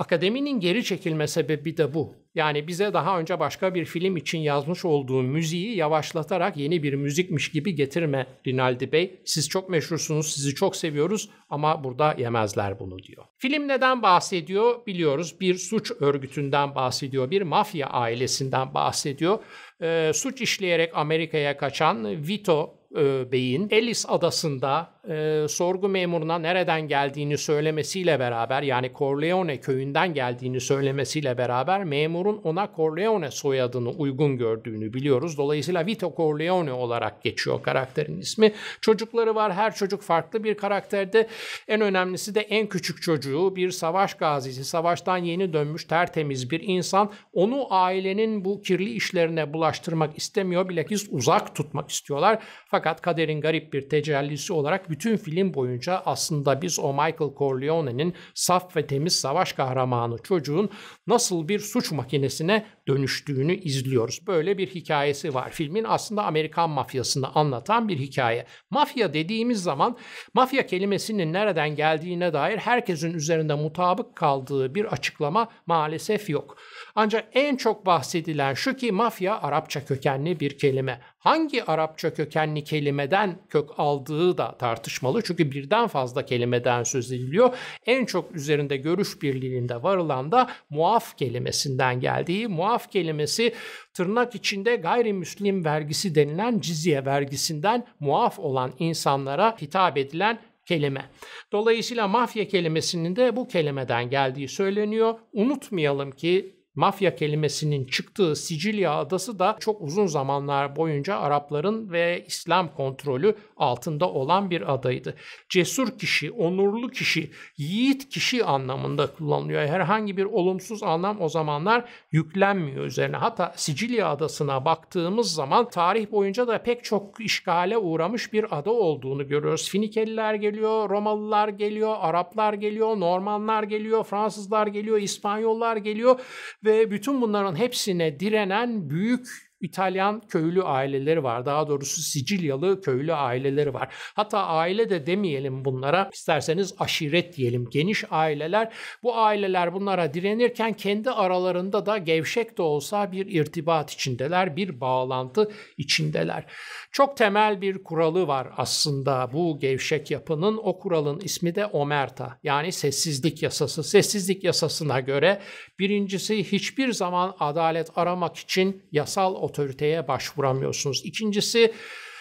Akademinin 0.00 0.60
geri 0.60 0.84
çekilme 0.84 1.26
sebebi 1.26 1.76
de 1.76 1.94
bu. 1.94 2.14
Yani 2.34 2.68
bize 2.68 2.92
daha 2.92 3.20
önce 3.20 3.40
başka 3.40 3.74
bir 3.74 3.84
film 3.84 4.16
için 4.16 4.38
yazmış 4.38 4.84
olduğu 4.84 5.22
müziği 5.22 5.76
yavaşlatarak 5.76 6.56
yeni 6.56 6.82
bir 6.82 6.94
müzikmiş 6.94 7.50
gibi 7.50 7.74
getirme 7.74 8.26
Rinaldi 8.46 8.92
Bey. 8.92 9.20
Siz 9.24 9.48
çok 9.48 9.68
meşhursunuz, 9.68 10.32
sizi 10.32 10.54
çok 10.54 10.76
seviyoruz 10.76 11.30
ama 11.50 11.84
burada 11.84 12.14
yemezler 12.18 12.80
bunu 12.80 12.98
diyor. 12.98 13.24
Film 13.38 13.68
neden 13.68 14.02
bahsediyor 14.02 14.86
biliyoruz. 14.86 15.40
Bir 15.40 15.54
suç 15.54 15.92
örgütünden 16.00 16.74
bahsediyor, 16.74 17.30
bir 17.30 17.42
mafya 17.42 17.86
ailesinden 17.86 18.74
bahsediyor. 18.74 19.38
Ee, 19.82 20.10
suç 20.14 20.40
işleyerek 20.40 20.96
Amerika'ya 20.96 21.56
kaçan 21.56 22.26
Vito 22.26 22.74
e, 22.96 23.32
Bey'in 23.32 23.68
Ellis 23.70 24.06
adasında 24.08 24.99
e, 25.08 25.46
sorgu 25.48 25.88
memuruna 25.88 26.38
nereden 26.38 26.88
geldiğini 26.88 27.38
söylemesiyle 27.38 28.20
beraber 28.20 28.62
yani 28.62 28.90
Corleone 28.98 29.60
köyünden 29.60 30.14
geldiğini 30.14 30.60
söylemesiyle 30.60 31.38
beraber 31.38 31.84
memurun 31.84 32.40
ona 32.44 32.68
Corleone 32.76 33.30
soyadını 33.30 33.90
uygun 33.90 34.36
gördüğünü 34.36 34.92
biliyoruz. 34.94 35.38
Dolayısıyla 35.38 35.86
Vito 35.86 36.14
Corleone 36.16 36.72
olarak 36.72 37.22
geçiyor 37.22 37.62
karakterin 37.62 38.20
ismi. 38.20 38.52
Çocukları 38.80 39.34
var. 39.34 39.52
Her 39.52 39.74
çocuk 39.74 40.02
farklı 40.02 40.44
bir 40.44 40.54
karakterde. 40.54 41.28
En 41.68 41.80
önemlisi 41.80 42.34
de 42.34 42.40
en 42.40 42.66
küçük 42.66 43.02
çocuğu 43.02 43.56
bir 43.56 43.70
savaş 43.70 44.14
gazisi. 44.14 44.64
Savaştan 44.64 45.16
yeni 45.16 45.52
dönmüş 45.52 45.84
tertemiz 45.84 46.50
bir 46.50 46.60
insan. 46.60 47.12
Onu 47.32 47.66
ailenin 47.70 48.44
bu 48.44 48.62
kirli 48.62 48.90
işlerine 48.90 49.52
bulaştırmak 49.52 50.18
istemiyor. 50.18 50.68
Bilakis 50.68 51.08
uzak 51.10 51.54
tutmak 51.54 51.90
istiyorlar. 51.90 52.38
Fakat 52.66 53.00
kaderin 53.00 53.40
garip 53.40 53.72
bir 53.72 53.88
tecellisi 53.88 54.52
olarak 54.52 54.89
bütün 54.90 55.16
film 55.16 55.54
boyunca 55.54 56.02
aslında 56.06 56.62
biz 56.62 56.78
o 56.78 56.92
Michael 56.92 57.34
Corleone'nin 57.38 58.14
saf 58.34 58.76
ve 58.76 58.86
temiz 58.86 59.20
savaş 59.20 59.52
kahramanı 59.52 60.18
çocuğun 60.22 60.70
nasıl 61.06 61.48
bir 61.48 61.58
suç 61.58 61.92
makinesine 61.92 62.66
dönüştüğünü 62.88 63.54
izliyoruz. 63.54 64.26
Böyle 64.26 64.58
bir 64.58 64.66
hikayesi 64.66 65.34
var. 65.34 65.50
Filmin 65.50 65.84
aslında 65.84 66.24
Amerikan 66.24 66.70
mafyasını 66.70 67.34
anlatan 67.34 67.88
bir 67.88 67.98
hikaye. 67.98 68.46
Mafya 68.70 69.14
dediğimiz 69.14 69.62
zaman 69.62 69.96
mafya 70.34 70.66
kelimesinin 70.66 71.32
nereden 71.32 71.76
geldiğine 71.76 72.32
dair 72.32 72.58
herkesin 72.58 73.14
üzerinde 73.14 73.54
mutabık 73.54 74.16
kaldığı 74.16 74.74
bir 74.74 74.84
açıklama 74.84 75.48
maalesef 75.66 76.30
yok. 76.30 76.56
Ancak 76.94 77.28
en 77.32 77.56
çok 77.56 77.86
bahsedilen 77.86 78.54
şu 78.54 78.76
ki 78.76 78.92
mafya 78.92 79.40
Arapça 79.40 79.84
kökenli 79.84 80.40
bir 80.40 80.58
kelime. 80.58 81.00
Hangi 81.20 81.64
Arapça 81.64 82.14
kökenli 82.14 82.64
kelimeden 82.64 83.38
kök 83.48 83.70
aldığı 83.76 84.38
da 84.38 84.58
tartışmalı. 84.58 85.22
Çünkü 85.24 85.52
birden 85.52 85.86
fazla 85.86 86.24
kelimeden 86.24 86.82
söz 86.82 87.12
ediliyor. 87.12 87.54
En 87.86 88.04
çok 88.04 88.36
üzerinde 88.36 88.76
görüş 88.76 89.22
birliğinde 89.22 89.82
varılan 89.82 90.32
da 90.32 90.50
muaf 90.70 91.16
kelimesinden 91.16 92.00
geldiği. 92.00 92.48
Muaf 92.48 92.90
kelimesi 92.90 93.54
tırnak 93.94 94.34
içinde 94.34 94.76
gayrimüslim 94.76 95.64
vergisi 95.64 96.14
denilen 96.14 96.60
cizye 96.60 97.04
vergisinden 97.04 97.86
muaf 98.00 98.38
olan 98.38 98.72
insanlara 98.78 99.56
hitap 99.60 99.98
edilen 99.98 100.38
kelime. 100.66 101.04
Dolayısıyla 101.52 102.08
mafya 102.08 102.48
kelimesinin 102.48 103.16
de 103.16 103.36
bu 103.36 103.48
kelimeden 103.48 104.10
geldiği 104.10 104.48
söyleniyor. 104.48 105.14
Unutmayalım 105.32 106.10
ki 106.10 106.59
mafya 106.74 107.16
kelimesinin 107.16 107.86
çıktığı 107.86 108.36
Sicilya 108.36 108.94
adası 108.94 109.38
da 109.38 109.56
çok 109.60 109.82
uzun 109.82 110.06
zamanlar 110.06 110.76
boyunca 110.76 111.16
Arapların 111.16 111.90
ve 111.90 112.24
İslam 112.26 112.74
kontrolü 112.74 113.34
altında 113.56 114.10
olan 114.10 114.50
bir 114.50 114.74
adaydı. 114.74 115.14
Cesur 115.48 115.98
kişi, 115.98 116.30
onurlu 116.30 116.88
kişi, 116.88 117.30
yiğit 117.58 118.08
kişi 118.08 118.44
anlamında 118.44 119.06
kullanılıyor. 119.06 119.62
Herhangi 119.62 120.16
bir 120.16 120.24
olumsuz 120.24 120.82
anlam 120.82 121.20
o 121.20 121.28
zamanlar 121.28 121.84
yüklenmiyor 122.12 122.84
üzerine. 122.84 123.16
Hatta 123.16 123.52
Sicilya 123.56 124.08
adasına 124.08 124.64
baktığımız 124.64 125.34
zaman 125.34 125.68
tarih 125.68 126.10
boyunca 126.10 126.48
da 126.48 126.62
pek 126.62 126.84
çok 126.84 127.20
işgale 127.20 127.78
uğramış 127.78 128.32
bir 128.32 128.58
ada 128.58 128.70
olduğunu 128.70 129.28
görüyoruz. 129.28 129.68
Finikeliler 129.68 130.34
geliyor, 130.34 130.90
Romalılar 130.90 131.48
geliyor, 131.48 131.96
Araplar 132.00 132.54
geliyor, 132.54 133.00
Normanlar 133.00 133.62
geliyor, 133.62 134.04
Fransızlar 134.04 134.66
geliyor, 134.66 134.98
İspanyollar 134.98 135.76
geliyor 135.76 136.20
ve 136.64 136.90
bütün 136.90 137.22
bunların 137.22 137.54
hepsine 137.54 138.20
direnen 138.20 138.90
büyük 138.90 139.50
İtalyan 139.60 140.20
köylü 140.20 140.62
aileleri 140.62 141.22
var. 141.22 141.46
Daha 141.46 141.68
doğrusu 141.68 142.02
Sicilyalı 142.02 142.80
köylü 142.80 143.14
aileleri 143.14 143.74
var. 143.74 143.94
Hatta 144.14 144.46
aile 144.46 144.90
de 144.90 145.06
demeyelim 145.06 145.64
bunlara. 145.64 146.10
İsterseniz 146.12 146.74
aşiret 146.78 147.36
diyelim. 147.36 147.70
Geniş 147.70 148.04
aileler. 148.10 148.72
Bu 149.02 149.16
aileler 149.16 149.74
bunlara 149.74 150.14
direnirken 150.14 150.72
kendi 150.72 151.10
aralarında 151.10 151.86
da 151.86 151.98
gevşek 151.98 152.58
de 152.58 152.62
olsa 152.62 153.12
bir 153.12 153.26
irtibat 153.26 153.90
içindeler. 153.90 154.56
Bir 154.56 154.80
bağlantı 154.80 155.50
içindeler. 155.76 156.44
Çok 156.92 157.16
temel 157.16 157.60
bir 157.60 157.84
kuralı 157.84 158.26
var 158.26 158.48
aslında 158.56 159.30
bu 159.32 159.58
gevşek 159.60 160.10
yapının. 160.10 160.60
O 160.62 160.78
kuralın 160.78 161.20
ismi 161.20 161.54
de 161.54 161.66
omerta. 161.66 162.38
Yani 162.42 162.72
sessizlik 162.72 163.42
yasası. 163.42 163.84
Sessizlik 163.84 164.44
yasasına 164.44 165.00
göre 165.00 165.40
birincisi 165.78 166.52
hiçbir 166.52 166.92
zaman 166.92 167.36
adalet 167.40 167.98
aramak 167.98 168.36
için 168.36 168.82
yasal 168.92 169.34
otoriteye 169.34 170.08
başvuramıyorsunuz. 170.08 171.02
İkincisi 171.04 171.72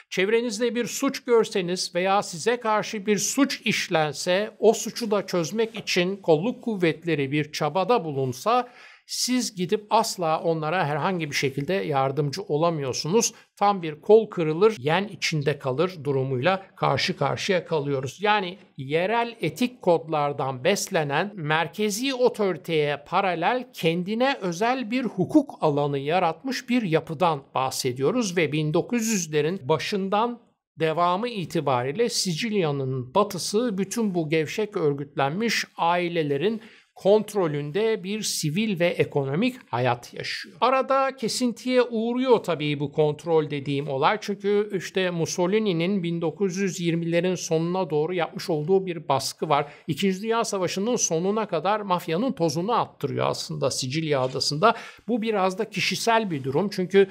çevrenizde 0.09 0.75
bir 0.75 0.85
suç 0.85 1.23
görseniz 1.23 1.95
veya 1.95 2.23
size 2.23 2.59
karşı 2.59 3.05
bir 3.05 3.17
suç 3.17 3.61
işlense 3.65 4.55
o 4.59 4.73
suçu 4.73 5.11
da 5.11 5.25
çözmek 5.25 5.75
için 5.75 6.17
kolluk 6.17 6.63
kuvvetleri 6.63 7.31
bir 7.31 7.51
çabada 7.51 8.03
bulunsa 8.03 8.69
siz 9.09 9.55
gidip 9.55 9.85
asla 9.89 10.39
onlara 10.39 10.87
herhangi 10.87 11.29
bir 11.29 11.35
şekilde 11.35 11.73
yardımcı 11.73 12.41
olamıyorsunuz. 12.41 13.33
Tam 13.55 13.81
bir 13.81 14.01
kol 14.01 14.29
kırılır, 14.29 14.75
yen 14.79 15.07
içinde 15.07 15.59
kalır 15.59 15.97
durumuyla 16.03 16.65
karşı 16.75 17.17
karşıya 17.17 17.65
kalıyoruz. 17.65 18.17
Yani 18.21 18.57
yerel 18.77 19.35
etik 19.41 19.81
kodlardan 19.81 20.63
beslenen 20.63 21.31
merkezi 21.35 22.13
otoriteye 22.13 22.97
paralel 23.07 23.67
kendine 23.73 24.37
özel 24.41 24.91
bir 24.91 25.03
hukuk 25.03 25.57
alanı 25.61 25.99
yaratmış 25.99 26.69
bir 26.69 26.81
yapıdan 26.81 27.43
bahsediyoruz 27.55 28.37
ve 28.37 28.45
1900'lerin 28.45 29.67
başından 29.67 30.39
devamı 30.79 31.27
itibariyle 31.27 32.09
Sicilya'nın 32.09 33.15
batısı 33.15 33.77
bütün 33.77 34.15
bu 34.15 34.29
gevşek 34.29 34.77
örgütlenmiş 34.77 35.65
ailelerin 35.77 36.61
kontrolünde 36.99 38.03
bir 38.03 38.21
sivil 38.21 38.79
ve 38.79 38.87
ekonomik 38.87 39.55
hayat 39.71 40.13
yaşıyor. 40.13 40.57
Arada 40.61 41.15
kesintiye 41.15 41.81
uğruyor 41.81 42.37
tabii 42.37 42.79
bu 42.79 42.91
kontrol 42.91 43.49
dediğim 43.49 43.87
olay. 43.87 44.17
Çünkü 44.21 44.69
işte 44.77 45.09
Mussolini'nin 45.09 46.03
1920'lerin 46.03 47.37
sonuna 47.37 47.89
doğru 47.89 48.13
yapmış 48.13 48.49
olduğu 48.49 48.85
bir 48.85 49.07
baskı 49.07 49.49
var. 49.49 49.71
İkinci 49.87 50.21
Dünya 50.21 50.43
Savaşı'nın 50.43 50.95
sonuna 50.95 51.47
kadar 51.47 51.81
mafyanın 51.81 52.31
tozunu 52.31 52.73
attırıyor 52.73 53.27
aslında 53.27 53.71
Sicilya 53.71 54.21
adasında. 54.21 54.75
Bu 55.07 55.21
biraz 55.21 55.57
da 55.59 55.69
kişisel 55.69 56.31
bir 56.31 56.43
durum. 56.43 56.69
Çünkü 56.69 57.07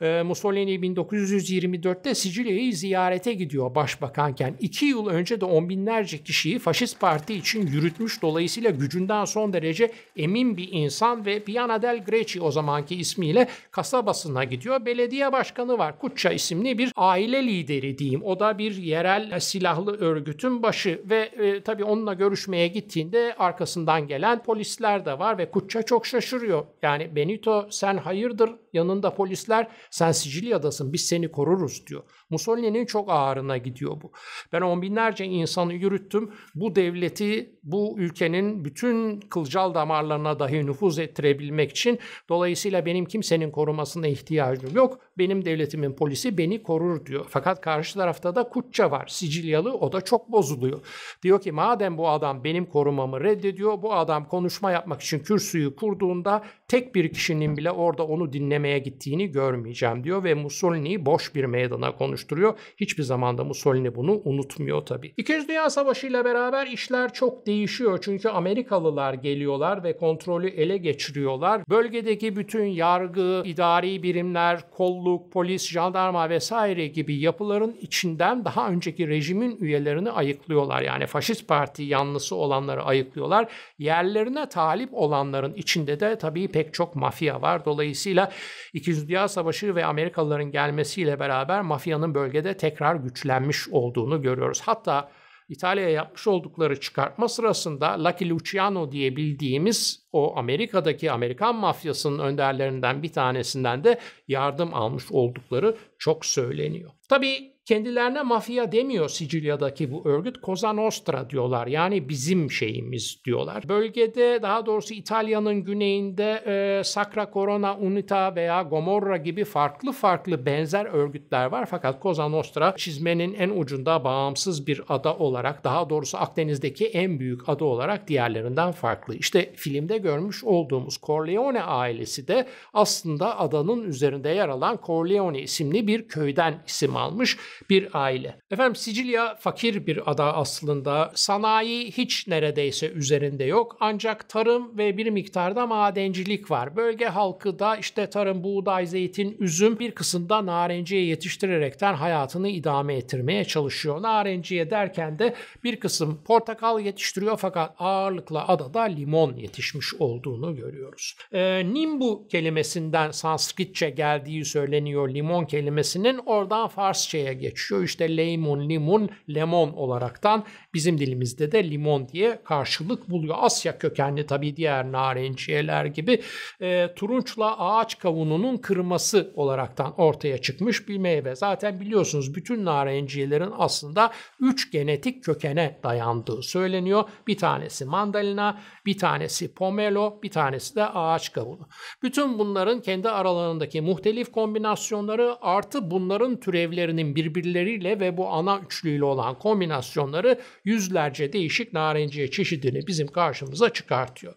e, 0.00 0.22
Mussolini 0.22 0.74
1924'te 0.74 2.14
Sicilya'yı 2.14 2.76
ziyarete 2.76 3.32
gidiyor 3.32 3.74
başbakanken. 3.74 4.54
İki 4.60 4.86
yıl 4.86 5.06
önce 5.06 5.40
de 5.40 5.44
on 5.44 5.68
binlerce 5.68 6.18
kişiyi 6.18 6.58
faşist 6.58 7.00
parti 7.00 7.34
için 7.34 7.66
yürütmüş. 7.66 8.22
Dolayısıyla 8.22 8.70
gücünden 8.70 9.24
son 9.24 9.52
derece 9.52 9.92
emin 10.16 10.56
bir 10.56 10.68
insan 10.72 11.26
ve 11.26 11.44
Piana 11.44 11.82
del 11.82 12.04
Greci 12.04 12.40
o 12.40 12.50
zamanki 12.50 12.94
ismiyle 12.94 13.48
kasabasına 13.70 14.44
gidiyor. 14.44 14.86
Belediye 14.86 15.32
başkanı 15.32 15.78
var. 15.78 15.98
Kutça 15.98 16.30
isimli 16.30 16.78
bir 16.78 16.92
aile 16.96 17.46
lideri 17.46 17.98
diyeyim. 17.98 18.22
O 18.22 18.40
da 18.40 18.58
bir 18.58 18.76
yerel 18.76 19.40
silahlı 19.40 19.98
örgütün 19.98 20.62
başı 20.62 21.02
ve 21.10 21.18
e, 21.18 21.62
tabii 21.62 21.84
onunla 21.84 22.14
görüşmeye 22.14 22.68
gittiğinde 22.68 23.34
arkasından 23.38 24.06
gelen 24.06 24.42
polisler 24.42 25.04
de 25.04 25.18
var 25.18 25.38
ve 25.38 25.50
Kutça 25.50 25.82
çok 25.82 26.06
şaşırıyor. 26.06 26.66
Yani 26.82 27.16
Benito 27.16 27.66
sen 27.70 27.96
hayırdır 27.96 28.50
yanında 28.72 29.14
polisler 29.14 29.68
sen 29.90 30.12
Sicilya'dasın 30.12 30.92
biz 30.92 31.06
seni 31.06 31.30
koruruz 31.30 31.86
diyor. 31.86 32.02
Mussolini'nin 32.30 32.86
çok 32.86 33.10
ağırına 33.10 33.56
gidiyor 33.56 34.00
bu. 34.02 34.12
Ben 34.52 34.60
on 34.60 34.82
binlerce 34.82 35.24
insanı 35.24 35.74
yürüttüm. 35.74 36.30
Bu 36.54 36.74
devleti 36.74 37.58
bu 37.62 37.94
ülkenin 37.98 38.64
bütün 38.64 39.20
kılcal 39.20 39.74
damarlarına 39.74 40.38
dahi 40.38 40.66
nüfuz 40.66 40.98
ettirebilmek 40.98 41.70
için 41.70 41.98
dolayısıyla 42.28 42.86
benim 42.86 43.04
kimsenin 43.04 43.50
korumasına 43.50 44.06
ihtiyacım 44.06 44.74
yok. 44.74 45.00
Benim 45.18 45.44
devletimin 45.44 45.92
polisi 45.92 46.38
beni 46.38 46.62
korur 46.62 47.06
diyor. 47.06 47.26
Fakat 47.28 47.60
karşı 47.60 47.94
tarafta 47.94 48.34
da 48.34 48.48
Kutça 48.48 48.90
var. 48.90 49.06
Sicilyalı 49.06 49.74
o 49.74 49.92
da 49.92 50.00
çok 50.00 50.32
bozuluyor. 50.32 50.80
Diyor 51.22 51.40
ki 51.40 51.52
madem 51.52 51.98
bu 51.98 52.08
adam 52.08 52.44
benim 52.44 52.66
korumamı 52.66 53.20
reddediyor 53.20 53.82
bu 53.82 53.94
adam 53.94 54.28
konuşma 54.28 54.70
yapmak 54.70 55.00
için 55.00 55.18
kürsüyü 55.18 55.76
kurduğunda 55.76 56.42
tek 56.68 56.94
bir 56.94 57.12
kişinin 57.12 57.56
bile 57.56 57.70
orada 57.70 58.06
onu 58.06 58.32
dinlemeye 58.58 58.78
gittiğini 58.78 59.30
görmeyeceğim 59.30 60.04
diyor 60.04 60.24
ve 60.24 60.34
Mussolini'yi 60.34 61.06
boş 61.06 61.34
bir 61.34 61.44
meydana 61.44 61.96
konuşturuyor. 61.96 62.58
Hiçbir 62.76 63.02
zamanda 63.02 63.44
Mussolini 63.44 63.94
bunu 63.94 64.20
unutmuyor 64.24 64.80
tabii. 64.86 65.12
İkinci 65.16 65.48
Dünya 65.48 65.70
Savaşı 65.70 66.06
ile 66.06 66.24
beraber 66.24 66.66
işler 66.66 67.12
çok 67.12 67.46
değişiyor 67.46 67.98
çünkü 68.02 68.28
Amerikalılar 68.28 69.14
geliyorlar 69.14 69.84
ve 69.84 69.96
kontrolü 69.96 70.48
ele 70.48 70.76
geçiriyorlar. 70.76 71.62
Bölgedeki 71.68 72.36
bütün 72.36 72.64
yargı, 72.64 73.42
idari 73.44 74.02
birimler, 74.02 74.70
kolluk, 74.70 75.32
polis, 75.32 75.70
jandarma 75.70 76.30
vesaire 76.30 76.86
gibi 76.86 77.16
yapıların 77.16 77.76
içinden 77.80 78.44
daha 78.44 78.68
önceki 78.68 79.08
rejimin 79.08 79.56
üyelerini 79.60 80.10
ayıklıyorlar. 80.10 80.82
Yani 80.82 81.06
faşist 81.06 81.48
parti 81.48 81.82
yanlısı 81.82 82.36
olanları 82.36 82.82
ayıklıyorlar. 82.82 83.48
Yerlerine 83.78 84.48
talip 84.48 84.90
olanların 84.92 85.54
içinde 85.54 86.00
de 86.00 86.18
tabii 86.18 86.48
pek 86.48 86.74
çok 86.74 86.96
mafya 86.96 87.42
var. 87.42 87.64
Dolayısıyla 87.64 88.30
İkinci 88.72 89.08
Dünya 89.08 89.28
Savaşı 89.28 89.74
ve 89.74 89.84
Amerikalıların 89.84 90.50
gelmesiyle 90.50 91.20
beraber 91.20 91.62
mafyanın 91.62 92.14
bölgede 92.14 92.56
tekrar 92.56 92.94
güçlenmiş 92.94 93.68
olduğunu 93.68 94.22
görüyoruz. 94.22 94.60
Hatta 94.64 95.10
İtalya'ya 95.48 95.90
yapmış 95.90 96.26
oldukları 96.26 96.80
çıkartma 96.80 97.28
sırasında 97.28 98.04
Lucky 98.04 98.30
Luciano 98.30 98.92
diye 98.92 99.16
bildiğimiz 99.16 100.08
o 100.12 100.36
Amerika'daki 100.36 101.12
Amerikan 101.12 101.56
mafyasının 101.56 102.18
önderlerinden 102.18 103.02
bir 103.02 103.12
tanesinden 103.12 103.84
de 103.84 103.98
yardım 104.28 104.74
almış 104.74 105.04
oldukları 105.10 105.76
çok 105.98 106.26
söyleniyor. 106.26 106.90
Tabii 107.08 107.57
Kendilerine 107.68 108.22
mafya 108.22 108.72
demiyor 108.72 109.08
Sicilya'daki 109.08 109.92
bu 109.92 110.08
örgüt. 110.08 110.42
Cosa 110.42 110.72
Nostra 110.72 111.30
diyorlar. 111.30 111.66
Yani 111.66 112.08
bizim 112.08 112.50
şeyimiz 112.50 113.20
diyorlar. 113.24 113.68
Bölgede 113.68 114.42
daha 114.42 114.66
doğrusu 114.66 114.94
İtalya'nın 114.94 115.64
güneyinde 115.64 116.42
e, 116.46 116.84
Sacra 116.84 117.30
Corona 117.32 117.76
Unita 117.78 118.34
veya 118.34 118.62
Gomorra 118.62 119.16
gibi 119.16 119.44
farklı 119.44 119.92
farklı 119.92 120.46
benzer 120.46 120.84
örgütler 120.84 121.46
var. 121.46 121.66
Fakat 121.70 122.02
Cosa 122.02 122.28
Nostra 122.28 122.74
çizmenin 122.76 123.34
en 123.34 123.50
ucunda 123.50 124.04
bağımsız 124.04 124.66
bir 124.66 124.82
ada 124.88 125.16
olarak 125.16 125.64
daha 125.64 125.90
doğrusu 125.90 126.18
Akdeniz'deki 126.18 126.86
en 126.86 127.20
büyük 127.20 127.48
ada 127.48 127.64
olarak 127.64 128.08
diğerlerinden 128.08 128.72
farklı. 128.72 129.14
İşte 129.14 129.52
filmde 129.56 129.98
görmüş 129.98 130.44
olduğumuz 130.44 130.98
Corleone 131.02 131.62
ailesi 131.62 132.28
de 132.28 132.46
aslında 132.74 133.38
adanın 133.38 133.82
üzerinde 133.82 134.28
yer 134.28 134.48
alan 134.48 134.78
Corleone 134.86 135.40
isimli 135.40 135.86
bir 135.86 136.08
köyden 136.08 136.62
isim 136.66 136.96
almış 136.96 137.36
bir 137.70 137.88
aile. 137.92 138.38
Efendim 138.50 138.76
Sicilya 138.76 139.34
fakir 139.34 139.86
bir 139.86 140.10
ada 140.10 140.34
aslında. 140.36 141.12
Sanayi 141.14 141.90
hiç 141.90 142.26
neredeyse 142.28 142.88
üzerinde 142.88 143.44
yok. 143.44 143.76
Ancak 143.80 144.28
tarım 144.28 144.78
ve 144.78 144.96
bir 144.96 145.10
miktarda 145.10 145.66
madencilik 145.66 146.50
var. 146.50 146.76
Bölge 146.76 147.06
halkı 147.06 147.58
da 147.58 147.76
işte 147.76 148.10
tarım, 148.10 148.44
buğday, 148.44 148.86
zeytin, 148.86 149.36
üzüm 149.38 149.78
bir 149.78 149.90
kısımda 149.90 150.46
narenciye 150.46 151.04
yetiştirerekten 151.04 151.94
hayatını 151.94 152.48
idame 152.48 152.94
ettirmeye 152.94 153.44
çalışıyor. 153.44 154.02
Narenciye 154.02 154.70
derken 154.70 155.18
de 155.18 155.34
bir 155.64 155.80
kısım 155.80 156.22
portakal 156.24 156.80
yetiştiriyor 156.80 157.36
fakat 157.36 157.74
ağırlıkla 157.78 158.48
adada 158.48 158.82
limon 158.82 159.36
yetişmiş 159.36 159.94
olduğunu 159.94 160.56
görüyoruz. 160.56 161.16
E, 161.32 161.62
nimbu 161.72 162.28
kelimesinden 162.28 163.10
Sanskritçe 163.10 163.90
geldiği 163.90 164.44
söyleniyor 164.44 165.08
limon 165.08 165.44
kelimesinin 165.44 166.20
oradan 166.26 166.68
Farsçaya 166.68 167.32
geçiyor. 167.48 167.82
İşte 167.82 168.16
lemon, 168.16 168.68
limon, 168.68 169.08
lemon 169.34 169.72
olaraktan 169.72 170.44
bizim 170.74 170.98
dilimizde 170.98 171.52
de 171.52 171.70
limon 171.70 172.08
diye 172.08 172.42
karşılık 172.44 173.10
buluyor. 173.10 173.36
Asya 173.38 173.78
kökenli 173.78 174.26
tabii 174.26 174.56
diğer 174.56 174.92
narenciyeler 174.92 175.84
gibi 175.84 176.22
e, 176.60 176.94
turunçla 176.96 177.58
ağaç 177.58 177.98
kavununun 177.98 178.56
kırması 178.56 179.32
olaraktan 179.34 180.00
ortaya 180.00 180.38
çıkmış 180.38 180.88
bir 180.88 180.98
meyve. 180.98 181.36
Zaten 181.36 181.80
biliyorsunuz 181.80 182.34
bütün 182.34 182.64
narenciyelerin 182.64 183.52
aslında 183.58 184.12
3 184.40 184.72
genetik 184.72 185.24
kökene 185.24 185.80
dayandığı 185.82 186.42
söyleniyor. 186.42 187.04
Bir 187.26 187.36
tanesi 187.36 187.84
mandalina, 187.84 188.60
bir 188.86 188.98
tanesi 188.98 189.54
pomelo, 189.54 190.22
bir 190.22 190.30
tanesi 190.30 190.76
de 190.76 190.84
ağaç 190.84 191.32
kavunu. 191.32 191.68
Bütün 192.02 192.38
bunların 192.38 192.80
kendi 192.82 193.08
aralarındaki 193.08 193.80
muhtelif 193.80 194.32
kombinasyonları 194.32 195.36
artı 195.40 195.90
bunların 195.90 196.40
türevlerinin 196.40 197.14
birbirleriyle 197.38 198.00
ve 198.00 198.16
bu 198.16 198.28
ana 198.28 198.60
üçlüyle 198.66 199.04
olan 199.04 199.38
kombinasyonları 199.38 200.40
yüzlerce 200.64 201.32
değişik 201.32 201.72
narenciye 201.72 202.30
çeşidini 202.30 202.86
bizim 202.86 203.06
karşımıza 203.06 203.70
çıkartıyor. 203.72 204.34